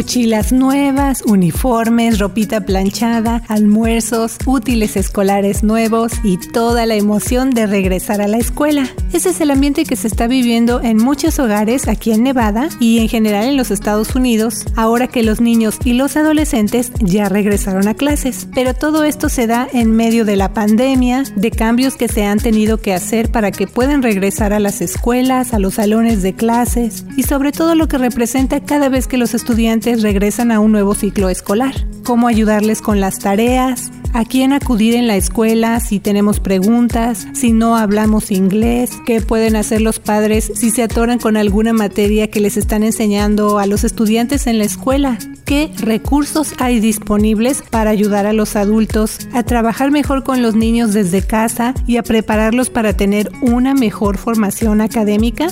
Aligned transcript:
Mochilas 0.00 0.50
nuevas, 0.50 1.20
uniformes, 1.26 2.18
ropita 2.18 2.62
planchada, 2.62 3.42
almuerzos, 3.48 4.38
útiles 4.46 4.96
escolares 4.96 5.62
nuevos 5.62 6.12
y 6.24 6.38
toda 6.38 6.86
la 6.86 6.94
emoción 6.94 7.50
de 7.50 7.66
regresar 7.66 8.22
a 8.22 8.26
la 8.26 8.38
escuela. 8.38 8.88
Ese 9.12 9.28
es 9.28 9.42
el 9.42 9.50
ambiente 9.50 9.84
que 9.84 9.96
se 9.96 10.06
está 10.06 10.26
viviendo 10.26 10.80
en 10.80 10.96
muchos 10.96 11.38
hogares 11.38 11.86
aquí 11.86 12.12
en 12.12 12.22
Nevada 12.22 12.70
y 12.80 13.00
en 13.00 13.10
general 13.10 13.44
en 13.44 13.58
los 13.58 13.70
Estados 13.70 14.14
Unidos, 14.14 14.64
ahora 14.74 15.06
que 15.06 15.22
los 15.22 15.42
niños 15.42 15.76
y 15.84 15.92
los 15.92 16.16
adolescentes 16.16 16.92
ya 17.00 17.28
regresaron 17.28 17.86
a 17.86 17.92
clases. 17.92 18.48
Pero 18.54 18.72
todo 18.72 19.04
esto 19.04 19.28
se 19.28 19.46
da 19.46 19.68
en 19.70 19.90
medio 19.90 20.24
de 20.24 20.36
la 20.36 20.54
pandemia, 20.54 21.24
de 21.36 21.50
cambios 21.50 21.96
que 21.96 22.08
se 22.08 22.24
han 22.24 22.38
tenido 22.38 22.78
que 22.78 22.94
hacer 22.94 23.30
para 23.30 23.50
que 23.50 23.66
puedan 23.66 24.02
regresar 24.02 24.54
a 24.54 24.60
las 24.60 24.80
escuelas, 24.80 25.52
a 25.52 25.58
los 25.58 25.74
salones 25.74 26.22
de 26.22 26.32
clases 26.32 27.04
y 27.18 27.24
sobre 27.24 27.52
todo 27.52 27.74
lo 27.74 27.86
que 27.86 27.98
representa 27.98 28.60
cada 28.60 28.88
vez 28.88 29.06
que 29.06 29.18
los 29.18 29.34
estudiantes 29.34 29.89
regresan 29.96 30.52
a 30.52 30.60
un 30.60 30.72
nuevo 30.72 30.94
ciclo 30.94 31.28
escolar. 31.28 31.74
Cómo 32.04 32.28
ayudarles 32.28 32.80
con 32.82 33.00
las 33.00 33.18
tareas, 33.18 33.90
a 34.12 34.24
quién 34.24 34.52
acudir 34.52 34.94
en 34.94 35.06
la 35.06 35.16
escuela 35.16 35.78
si 35.80 36.00
tenemos 36.00 36.40
preguntas, 36.40 37.28
si 37.32 37.52
no 37.52 37.76
hablamos 37.76 38.30
inglés, 38.30 38.90
qué 39.06 39.20
pueden 39.20 39.56
hacer 39.56 39.80
los 39.80 39.98
padres 39.98 40.50
si 40.54 40.70
se 40.70 40.82
atoran 40.82 41.18
con 41.18 41.36
alguna 41.36 41.72
materia 41.72 42.30
que 42.30 42.40
les 42.40 42.56
están 42.56 42.82
enseñando 42.82 43.58
a 43.58 43.66
los 43.66 43.84
estudiantes 43.84 44.46
en 44.46 44.58
la 44.58 44.64
escuela, 44.64 45.18
qué 45.44 45.70
recursos 45.76 46.54
hay 46.58 46.80
disponibles 46.80 47.62
para 47.70 47.90
ayudar 47.90 48.26
a 48.26 48.32
los 48.32 48.56
adultos 48.56 49.28
a 49.32 49.42
trabajar 49.42 49.90
mejor 49.90 50.24
con 50.24 50.42
los 50.42 50.54
niños 50.54 50.92
desde 50.92 51.22
casa 51.22 51.74
y 51.86 51.96
a 51.96 52.02
prepararlos 52.02 52.70
para 52.70 52.92
tener 52.94 53.30
una 53.42 53.74
mejor 53.74 54.18
formación 54.18 54.80
académica. 54.80 55.48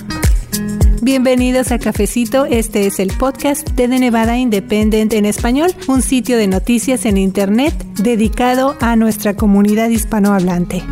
Bienvenidos 1.09 1.73
a 1.73 1.79
Cafecito, 1.79 2.45
este 2.45 2.87
es 2.87 3.01
el 3.01 3.17
podcast 3.17 3.67
de 3.71 3.89
The 3.89 3.99
Nevada 3.99 4.37
Independent 4.37 5.15
en 5.15 5.25
español, 5.25 5.71
un 5.87 6.03
sitio 6.03 6.37
de 6.37 6.49
noticias 6.49 7.07
en 7.07 7.17
Internet 7.17 7.73
dedicado 7.95 8.77
a 8.79 8.95
nuestra 8.95 9.35
comunidad 9.35 9.89
hispanohablante. 9.89 10.83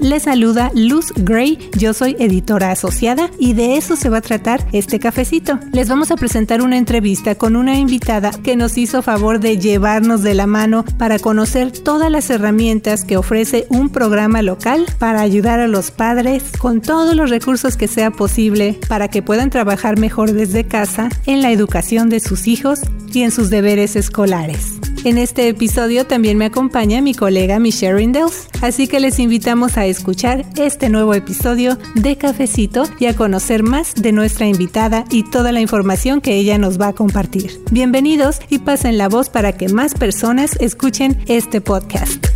Les 0.00 0.24
saluda 0.24 0.70
Luz 0.74 1.12
Gray, 1.16 1.58
yo 1.76 1.94
soy 1.94 2.16
editora 2.18 2.70
asociada 2.70 3.30
y 3.38 3.54
de 3.54 3.76
eso 3.76 3.96
se 3.96 4.08
va 4.08 4.18
a 4.18 4.20
tratar 4.22 4.66
este 4.72 4.98
cafecito. 4.98 5.58
Les 5.72 5.88
vamos 5.88 6.10
a 6.10 6.16
presentar 6.16 6.62
una 6.62 6.76
entrevista 6.76 7.34
con 7.34 7.56
una 7.56 7.78
invitada 7.78 8.30
que 8.30 8.56
nos 8.56 8.76
hizo 8.76 9.02
favor 9.02 9.40
de 9.40 9.58
llevarnos 9.58 10.22
de 10.22 10.34
la 10.34 10.46
mano 10.46 10.84
para 10.98 11.18
conocer 11.18 11.72
todas 11.72 12.10
las 12.10 12.28
herramientas 12.30 13.04
que 13.04 13.16
ofrece 13.16 13.66
un 13.70 13.88
programa 13.88 14.42
local 14.42 14.86
para 14.98 15.20
ayudar 15.20 15.60
a 15.60 15.68
los 15.68 15.90
padres 15.90 16.44
con 16.58 16.80
todos 16.80 17.16
los 17.16 17.30
recursos 17.30 17.76
que 17.76 17.88
sea 17.88 18.10
posible 18.10 18.78
para 18.88 19.08
que 19.08 19.22
puedan 19.22 19.50
trabajar 19.50 19.98
mejor 19.98 20.32
desde 20.32 20.64
casa 20.64 21.08
en 21.26 21.42
la 21.42 21.50
educación 21.50 22.10
de 22.10 22.20
sus 22.20 22.46
hijos 22.46 22.80
y 23.12 23.22
en 23.22 23.30
sus 23.30 23.50
deberes 23.50 23.96
escolares. 23.96 24.78
En 25.06 25.18
este 25.18 25.46
episodio 25.46 26.04
también 26.04 26.36
me 26.36 26.46
acompaña 26.46 27.00
mi 27.00 27.14
colega 27.14 27.60
Michelle 27.60 27.94
Rindels, 27.94 28.48
así 28.60 28.88
que 28.88 28.98
les 28.98 29.20
invitamos 29.20 29.76
a 29.76 29.86
escuchar 29.86 30.44
este 30.56 30.88
nuevo 30.88 31.14
episodio 31.14 31.78
de 31.94 32.18
Cafecito 32.18 32.82
y 32.98 33.06
a 33.06 33.14
conocer 33.14 33.62
más 33.62 33.94
de 33.94 34.10
nuestra 34.10 34.48
invitada 34.48 35.04
y 35.08 35.22
toda 35.22 35.52
la 35.52 35.60
información 35.60 36.20
que 36.20 36.34
ella 36.34 36.58
nos 36.58 36.80
va 36.80 36.88
a 36.88 36.92
compartir. 36.92 37.62
Bienvenidos 37.70 38.40
y 38.48 38.58
pasen 38.58 38.98
la 38.98 39.08
voz 39.08 39.30
para 39.30 39.52
que 39.52 39.68
más 39.68 39.94
personas 39.94 40.56
escuchen 40.58 41.22
este 41.28 41.60
podcast. 41.60 42.35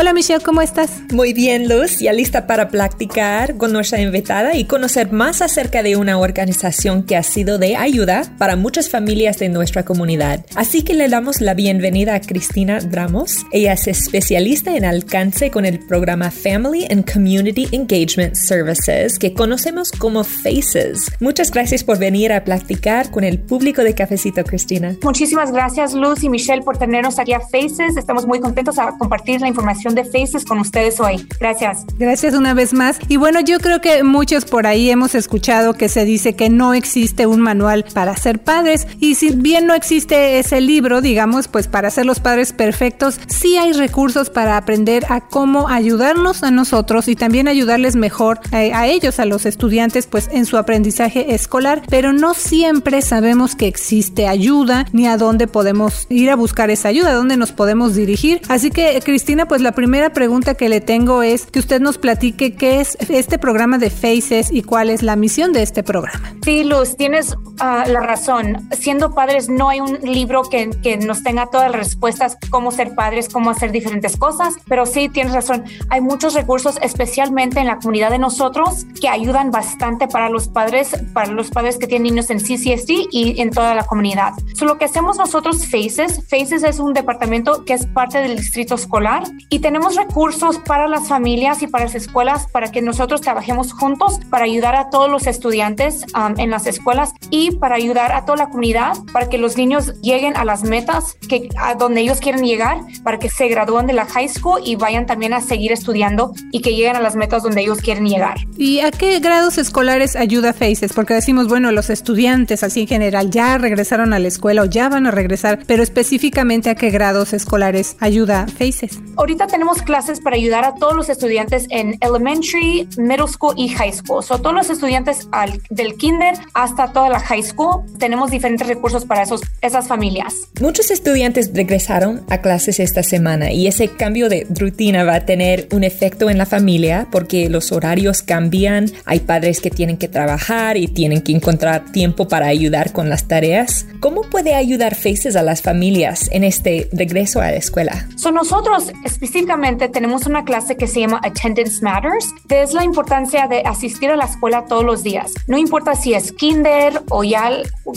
Hola 0.00 0.14
Michelle, 0.14 0.42
¿cómo 0.42 0.62
estás? 0.62 1.02
Muy 1.12 1.34
bien, 1.34 1.68
Luz, 1.68 1.98
ya 1.98 2.14
lista 2.14 2.46
para 2.46 2.70
practicar 2.70 3.58
con 3.58 3.70
nuestra 3.74 4.00
invitada 4.00 4.56
y 4.56 4.64
conocer 4.64 5.12
más 5.12 5.42
acerca 5.42 5.82
de 5.82 5.96
una 5.96 6.16
organización 6.18 7.02
que 7.02 7.18
ha 7.18 7.22
sido 7.22 7.58
de 7.58 7.76
ayuda 7.76 8.22
para 8.38 8.56
muchas 8.56 8.88
familias 8.88 9.38
de 9.38 9.50
nuestra 9.50 9.84
comunidad. 9.84 10.42
Así 10.54 10.84
que 10.84 10.94
le 10.94 11.10
damos 11.10 11.42
la 11.42 11.52
bienvenida 11.52 12.14
a 12.14 12.22
Cristina 12.22 12.78
Ramos. 12.90 13.44
Ella 13.52 13.74
es 13.74 13.88
especialista 13.88 14.74
en 14.74 14.86
alcance 14.86 15.50
con 15.50 15.66
el 15.66 15.80
programa 15.80 16.30
Family 16.30 16.86
and 16.90 17.04
Community 17.04 17.68
Engagement 17.70 18.36
Services, 18.36 19.18
que 19.18 19.34
conocemos 19.34 19.92
como 19.92 20.24
FACES. 20.24 21.12
Muchas 21.20 21.50
gracias 21.50 21.84
por 21.84 21.98
venir 21.98 22.32
a 22.32 22.42
practicar 22.42 23.10
con 23.10 23.22
el 23.22 23.38
público 23.38 23.82
de 23.82 23.94
Cafecito, 23.94 24.44
Cristina. 24.44 24.96
Muchísimas 25.02 25.52
gracias, 25.52 25.92
Luz 25.92 26.24
y 26.24 26.30
Michelle, 26.30 26.62
por 26.62 26.78
tenernos 26.78 27.18
aquí 27.18 27.34
a 27.34 27.40
FACES. 27.40 27.98
Estamos 27.98 28.26
muy 28.26 28.40
contentos 28.40 28.78
a 28.78 28.96
compartir 28.96 29.42
la 29.42 29.48
información 29.48 29.89
de 29.94 30.04
Faces 30.04 30.44
con 30.44 30.58
ustedes 30.58 31.00
hoy. 31.00 31.26
Gracias. 31.38 31.84
Gracias 31.98 32.34
una 32.34 32.54
vez 32.54 32.72
más. 32.72 32.98
Y 33.08 33.16
bueno, 33.16 33.40
yo 33.40 33.58
creo 33.58 33.80
que 33.80 34.02
muchos 34.02 34.44
por 34.44 34.66
ahí 34.66 34.90
hemos 34.90 35.14
escuchado 35.14 35.74
que 35.74 35.88
se 35.88 36.04
dice 36.04 36.34
que 36.34 36.50
no 36.50 36.74
existe 36.74 37.26
un 37.26 37.40
manual 37.40 37.84
para 37.94 38.16
ser 38.16 38.40
padres. 38.40 38.86
Y 38.98 39.14
si 39.14 39.30
bien 39.30 39.66
no 39.66 39.74
existe 39.74 40.38
ese 40.38 40.60
libro, 40.60 41.00
digamos, 41.00 41.48
pues 41.48 41.68
para 41.68 41.90
ser 41.90 42.06
los 42.06 42.20
padres 42.20 42.52
perfectos, 42.52 43.18
sí 43.26 43.56
hay 43.56 43.72
recursos 43.72 44.30
para 44.30 44.56
aprender 44.56 45.04
a 45.08 45.20
cómo 45.20 45.68
ayudarnos 45.68 46.42
a 46.42 46.50
nosotros 46.50 47.08
y 47.08 47.16
también 47.16 47.48
ayudarles 47.48 47.96
mejor 47.96 48.40
eh, 48.52 48.72
a, 48.72 48.86
ellos, 48.86 49.20
a 49.20 49.24
los 49.24 49.46
estudiantes, 49.46 50.06
pues 50.06 50.28
en 50.32 50.46
su 50.46 50.56
aprendizaje 50.56 51.34
escolar. 51.34 51.82
Pero 51.88 52.12
no 52.12 52.34
siempre 52.34 53.02
sabemos 53.02 53.54
que 53.56 53.66
existe 53.66 54.26
ayuda 54.28 54.86
ni 54.92 55.06
a 55.06 55.16
dónde 55.16 55.46
podemos 55.46 56.06
ir 56.08 56.30
a 56.30 56.36
buscar 56.36 56.70
esa 56.70 56.88
ayuda, 56.88 57.10
a 57.10 57.14
dónde 57.14 57.36
nos 57.36 57.52
podemos 57.52 57.94
dirigir. 57.94 58.40
Así 58.48 58.70
que, 58.70 59.00
Cristina, 59.04 59.46
pues 59.46 59.60
la 59.60 59.72
primera 59.80 60.10
pregunta 60.10 60.52
que 60.56 60.68
le 60.68 60.82
tengo 60.82 61.22
es 61.22 61.46
que 61.46 61.58
usted 61.58 61.80
nos 61.80 61.96
platique 61.96 62.54
qué 62.54 62.82
es 62.82 62.98
este 63.08 63.38
programa 63.38 63.78
de 63.78 63.88
Faces 63.88 64.52
y 64.52 64.60
cuál 64.60 64.90
es 64.90 65.02
la 65.02 65.16
misión 65.16 65.54
de 65.54 65.62
este 65.62 65.82
programa. 65.82 66.34
Sí, 66.44 66.64
Luz, 66.64 66.98
tienes 66.98 67.32
uh, 67.32 67.88
la 67.88 68.00
razón. 68.00 68.68
Siendo 68.78 69.14
padres 69.14 69.48
no 69.48 69.70
hay 69.70 69.80
un 69.80 69.98
libro 70.02 70.42
que, 70.42 70.68
que, 70.82 70.98
nos 70.98 71.22
tenga 71.22 71.46
todas 71.46 71.70
las 71.70 71.80
respuestas 71.80 72.36
cómo 72.50 72.72
ser 72.72 72.94
padres, 72.94 73.30
cómo 73.30 73.48
hacer 73.48 73.72
diferentes 73.72 74.18
cosas, 74.18 74.52
pero 74.68 74.84
sí 74.84 75.08
tienes 75.08 75.32
razón. 75.32 75.64
Hay 75.88 76.02
muchos 76.02 76.34
recursos, 76.34 76.76
especialmente 76.82 77.58
en 77.58 77.66
la 77.66 77.78
comunidad 77.78 78.10
de 78.10 78.18
nosotros, 78.18 78.84
que 79.00 79.08
ayudan 79.08 79.50
bastante 79.50 80.08
para 80.08 80.28
los 80.28 80.48
padres, 80.48 80.94
para 81.14 81.32
los 81.32 81.48
padres 81.48 81.78
que 81.78 81.86
tienen 81.86 82.02
niños 82.12 82.28
en 82.28 82.38
CCSD 82.38 83.08
y 83.10 83.40
en 83.40 83.48
toda 83.48 83.74
la 83.74 83.84
comunidad. 83.84 84.34
So, 84.56 84.66
lo 84.66 84.76
que 84.76 84.84
hacemos 84.84 85.16
nosotros, 85.16 85.66
Faces, 85.66 86.28
Faces 86.28 86.64
es 86.64 86.80
un 86.80 86.92
departamento 86.92 87.64
que 87.64 87.72
es 87.72 87.86
parte 87.86 88.18
del 88.18 88.36
distrito 88.36 88.74
escolar 88.74 89.22
y 89.48 89.60
tenemos 89.60 89.69
recursos 89.96 90.58
para 90.58 90.88
las 90.88 91.08
familias 91.08 91.62
y 91.62 91.66
para 91.66 91.84
las 91.84 91.94
escuelas 91.94 92.46
para 92.52 92.70
que 92.70 92.82
nosotros 92.82 93.20
trabajemos 93.20 93.72
juntos 93.72 94.20
para 94.30 94.44
ayudar 94.44 94.76
a 94.76 94.90
todos 94.90 95.10
los 95.10 95.26
estudiantes 95.26 96.04
um, 96.14 96.38
en 96.38 96.50
las 96.50 96.66
escuelas 96.66 97.12
y 97.30 97.52
para 97.52 97.76
ayudar 97.76 98.12
a 98.12 98.24
toda 98.24 98.38
la 98.38 98.48
comunidad 98.48 98.92
para 99.12 99.28
que 99.28 99.38
los 99.38 99.56
niños 99.56 100.00
lleguen 100.00 100.36
a 100.36 100.44
las 100.44 100.64
metas 100.64 101.16
que 101.28 101.48
a 101.58 101.74
donde 101.74 102.00
ellos 102.00 102.20
quieren 102.20 102.44
llegar 102.44 102.80
para 103.02 103.18
que 103.18 103.28
se 103.28 103.48
gradúen 103.48 103.86
de 103.86 103.92
la 103.92 104.06
high 104.06 104.28
school 104.28 104.60
y 104.64 104.76
vayan 104.76 105.06
también 105.06 105.32
a 105.32 105.40
seguir 105.40 105.72
estudiando 105.72 106.32
y 106.52 106.60
que 106.60 106.70
lleguen 106.70 106.96
a 106.96 107.00
las 107.00 107.16
metas 107.16 107.42
donde 107.42 107.62
ellos 107.62 107.78
quieren 107.78 108.06
llegar. 108.06 108.38
¿Y 108.56 108.80
a 108.80 108.90
qué 108.90 109.18
grados 109.20 109.58
escolares 109.58 110.16
ayuda 110.16 110.52
FACES? 110.52 110.92
Porque 110.92 111.14
decimos, 111.14 111.48
bueno, 111.48 111.72
los 111.72 111.90
estudiantes 111.90 112.62
así 112.62 112.82
en 112.82 112.88
general 112.88 113.30
ya 113.30 113.58
regresaron 113.58 114.12
a 114.12 114.18
la 114.18 114.28
escuela 114.28 114.62
o 114.62 114.64
ya 114.64 114.88
van 114.88 115.06
a 115.06 115.10
regresar, 115.10 115.60
pero 115.66 115.82
específicamente 115.82 116.70
a 116.70 116.74
qué 116.74 116.90
grados 116.90 117.32
escolares 117.32 117.96
ayuda 118.00 118.46
FACES. 118.58 119.00
Ahorita 119.16 119.46
tenemos 119.46 119.59
tenemos 119.60 119.82
clases 119.82 120.20
para 120.22 120.36
ayudar 120.36 120.64
a 120.64 120.74
todos 120.74 120.96
los 120.96 121.10
estudiantes 121.10 121.66
en 121.68 121.98
elementary, 122.00 122.88
middle 122.96 123.28
school 123.28 123.52
y 123.58 123.68
high 123.68 123.92
school. 123.92 124.24
So, 124.24 124.38
todos 124.38 124.56
los 124.56 124.70
estudiantes 124.70 125.28
al, 125.32 125.60
del 125.68 125.96
kinder 125.96 126.32
hasta 126.54 126.94
toda 126.94 127.10
la 127.10 127.20
high 127.20 127.42
school, 127.42 127.84
tenemos 127.98 128.30
diferentes 128.30 128.66
recursos 128.66 129.04
para 129.04 129.22
esos, 129.22 129.42
esas 129.60 129.86
familias. 129.86 130.48
Muchos 130.62 130.90
estudiantes 130.90 131.50
regresaron 131.52 132.22
a 132.30 132.38
clases 132.38 132.80
esta 132.80 133.02
semana 133.02 133.52
y 133.52 133.66
ese 133.66 133.88
cambio 133.88 134.30
de 134.30 134.46
rutina 134.48 135.04
va 135.04 135.16
a 135.16 135.26
tener 135.26 135.68
un 135.72 135.84
efecto 135.84 136.30
en 136.30 136.38
la 136.38 136.46
familia 136.46 137.06
porque 137.12 137.50
los 137.50 137.70
horarios 137.70 138.22
cambian, 138.22 138.90
hay 139.04 139.20
padres 139.20 139.60
que 139.60 139.68
tienen 139.68 139.98
que 139.98 140.08
trabajar 140.08 140.78
y 140.78 140.86
tienen 140.86 141.20
que 141.20 141.32
encontrar 141.32 141.92
tiempo 141.92 142.28
para 142.28 142.46
ayudar 142.46 142.94
con 142.94 143.10
las 143.10 143.28
tareas. 143.28 143.84
¿Cómo 144.00 144.22
puede 144.22 144.54
ayudar 144.54 144.94
Faces 144.94 145.36
a 145.36 145.42
las 145.42 145.60
familias 145.60 146.30
en 146.32 146.44
este 146.44 146.88
regreso 146.92 147.42
a 147.42 147.50
la 147.50 147.56
escuela? 147.56 148.08
So, 148.16 148.32
nosotros 148.32 148.90
específicamente 149.04 149.39
tenemos 149.46 150.26
una 150.26 150.44
clase 150.44 150.76
que 150.76 150.86
se 150.86 151.00
llama 151.00 151.20
Attendance 151.22 151.82
Matters, 151.82 152.32
que 152.48 152.62
es 152.62 152.72
la 152.72 152.84
importancia 152.84 153.46
de 153.46 153.62
asistir 153.62 154.10
a 154.10 154.16
la 154.16 154.24
escuela 154.24 154.66
todos 154.66 154.84
los 154.84 155.02
días. 155.02 155.32
No 155.46 155.56
importa 155.56 155.94
si 155.94 156.14
es 156.14 156.32
kinder 156.32 157.02
o 157.10 157.24
ya 157.24 157.50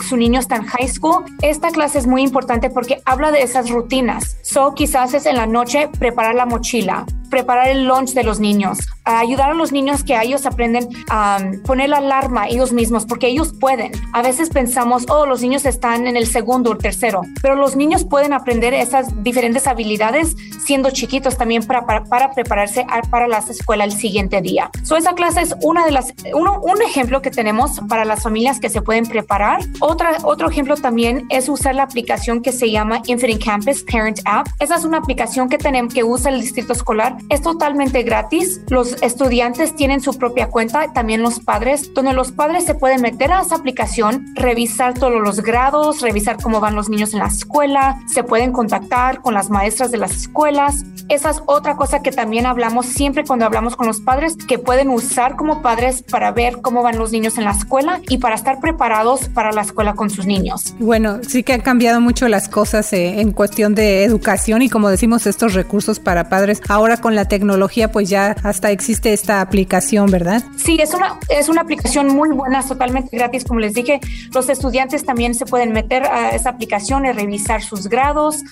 su 0.08 0.18
niño 0.18 0.40
está 0.40 0.56
en 0.56 0.66
high 0.66 0.88
school, 0.88 1.26
esta 1.42 1.72
clase 1.72 2.00
es 2.00 2.08
muy 2.08 2.22
importante 2.22 2.70
porque 2.70 3.02
habla 3.06 3.32
de 3.32 3.42
esas 3.42 3.70
rutinas. 3.70 4.38
So, 4.42 4.74
quizás 4.74 5.14
es 5.14 5.26
en 5.26 5.36
la 5.36 5.46
noche 5.46 5.90
preparar 6.00 6.36
la 6.36 6.46
mochila, 6.46 7.06
preparar 7.34 7.70
el 7.70 7.86
lunch 7.86 8.14
de 8.14 8.24
los 8.24 8.40
niños, 8.40 8.78
ayudar 9.06 9.50
a 9.50 9.54
los 9.56 9.72
niños 9.72 10.04
que 10.04 10.16
ellos 10.22 10.46
aprenden 10.46 10.88
a 11.10 11.40
poner 11.66 11.90
la 11.90 11.98
alarma 11.98 12.48
ellos 12.48 12.72
mismos, 12.72 13.08
porque 13.08 13.28
ellos 13.28 13.54
pueden. 13.60 13.92
A 14.14 14.22
veces 14.22 14.52
pensamos, 14.52 15.06
oh, 15.10 15.26
los 15.26 15.42
niños 15.42 15.66
están 15.66 16.06
en 16.06 16.16
el 16.16 16.28
segundo 16.28 16.70
o 16.70 16.78
tercero, 16.78 17.24
pero 17.42 17.56
los 17.56 17.76
niños 17.76 18.06
pueden 18.06 18.34
aprender 18.34 18.76
esas 18.76 19.24
diferentes 19.24 19.66
habilidades 19.66 20.36
siendo 20.64 20.92
chiquitos 20.92 21.36
también 21.36 21.66
para, 21.66 21.86
para, 22.06 22.32
prepararse 22.32 22.86
para 23.10 23.28
la 23.28 23.40
escuela 23.40 23.84
el 23.84 23.94
siguiente 23.94 24.40
día. 24.40 24.70
So, 24.84 24.96
esa 24.96 25.16
clase 25.16 25.42
es 25.42 25.56
una 25.64 25.86
de 25.86 25.92
las, 25.92 26.14
uno, 26.36 26.62
un 26.62 26.84
ejemplo 26.84 27.24
que 27.24 27.32
tenemos 27.32 27.82
para 27.90 28.06
las 28.06 28.22
familias 28.22 28.60
que 28.60 28.70
se 28.70 28.84
pueden 28.84 29.08
preparar. 29.08 29.62
Otra, 29.80 30.20
otro 30.24 30.52
ejemplo 30.52 30.76
también 30.76 31.26
es 31.30 31.50
usar 31.50 31.74
la 31.74 31.84
aplicación 31.84 32.44
que 32.44 32.52
se 32.52 32.70
llama 32.70 33.02
Infinite 33.08 33.44
Campus 33.44 33.84
Parent 33.92 34.20
App. 34.26 34.48
Esa 34.60 34.76
es 34.76 34.86
una 34.86 35.00
aplicación 35.00 35.50
que 35.50 35.58
tenemos 35.58 35.92
que 35.94 36.04
usa 36.04 36.30
el 36.30 36.40
distrito 36.40 36.74
escolar. 36.74 37.18
Es 37.30 37.42
totalmente 37.42 38.04
gratis. 38.04 38.62
Los 38.70 39.02
estudiantes 39.02 39.76
tienen 39.76 40.02
su 40.02 40.14
propia 40.18 40.50
cuenta, 40.50 40.94
también 40.94 41.22
los 41.22 41.40
padres, 41.40 41.94
donde 41.94 42.14
los 42.14 42.32
padres 42.32 42.66
se 42.66 42.76
pueden 42.76 43.02
meter 43.02 43.32
a 43.32 43.42
esa 43.42 43.56
aplicación, 43.56 44.34
revisar 44.36 44.94
todos 44.94 45.22
los 45.22 45.42
grados, 45.42 46.02
revisar 46.02 46.38
cómo 46.42 46.60
van 46.60 46.76
los 46.76 46.90
niños 46.90 47.14
en 47.14 47.20
la 47.20 47.28
escuela, 47.28 48.00
se 48.08 48.24
pueden 48.24 48.52
contactar 48.52 49.22
con 49.22 49.34
las 49.34 49.50
maestras 49.50 49.92
de 49.92 49.98
las 49.98 50.12
escuelas. 50.12 50.86
Esa 51.10 51.32
es 51.32 51.42
otra 51.46 51.76
cosa 51.76 52.02
que 52.02 52.12
también 52.12 52.46
hablamos 52.46 52.86
siempre 52.86 53.24
cuando 53.26 53.46
hablamos 53.46 53.76
con 53.76 53.88
los 53.88 54.00
padres, 54.00 54.36
que 54.36 54.58
pueden 54.58 54.90
usar 54.90 55.36
como 55.36 55.62
padres 55.62 56.04
para 56.04 56.32
ver 56.32 56.62
cómo 56.62 56.82
van 56.82 56.98
los 56.98 57.12
niños 57.12 57.38
en 57.38 57.44
la 57.44 57.52
escuela 57.52 58.00
y 58.08 58.18
para 58.18 58.36
estar 58.36 58.60
preparados 58.60 59.28
para 59.30 59.52
la 59.52 59.62
escuela 59.62 59.96
con 59.96 60.10
sus 60.10 60.26
niños. 60.26 60.74
Bueno, 60.80 61.20
sí 61.28 61.44
que 61.44 61.54
han 61.54 61.62
cambiado 61.62 62.00
mucho 62.00 62.28
las 62.28 62.48
cosas 62.48 62.92
eh, 62.94 63.20
en 63.20 63.32
cuestión 63.32 63.76
de 63.76 64.04
educación 64.04 64.62
y 64.62 64.70
como 64.70 64.90
decimos, 64.90 65.28
estos 65.28 65.54
recursos 65.54 66.00
para 66.00 66.30
padres. 66.30 66.62
Ahora 66.70 66.98
con 66.98 67.13
la 67.16 67.26
tecnología, 67.26 67.92
pues 67.92 68.10
ya 68.10 68.36
hasta 68.44 68.72
existe 68.72 69.14
esta 69.14 69.42
aplicación, 69.42 70.10
¿verdad? 70.10 70.44
Sí, 70.58 70.78
es 70.82 70.94
una, 70.94 71.20
es 71.30 71.50
una 71.50 71.62
aplicación 71.62 72.08
muy 72.08 72.30
buena, 72.30 72.64
totalmente 72.66 73.16
gratis. 73.16 73.44
Como 73.44 73.60
les 73.60 73.74
dije, 73.74 74.00
los 74.34 74.50
estudiantes 74.50 75.06
también 75.06 75.36
se 75.36 75.46
pueden 75.46 75.74
meter 75.74 76.04
a 76.04 76.32
esa 76.32 76.50
aplicación 76.50 77.06
y 77.06 77.12
revisar 77.12 77.62
sus 77.62 77.88
grados, 77.88 78.44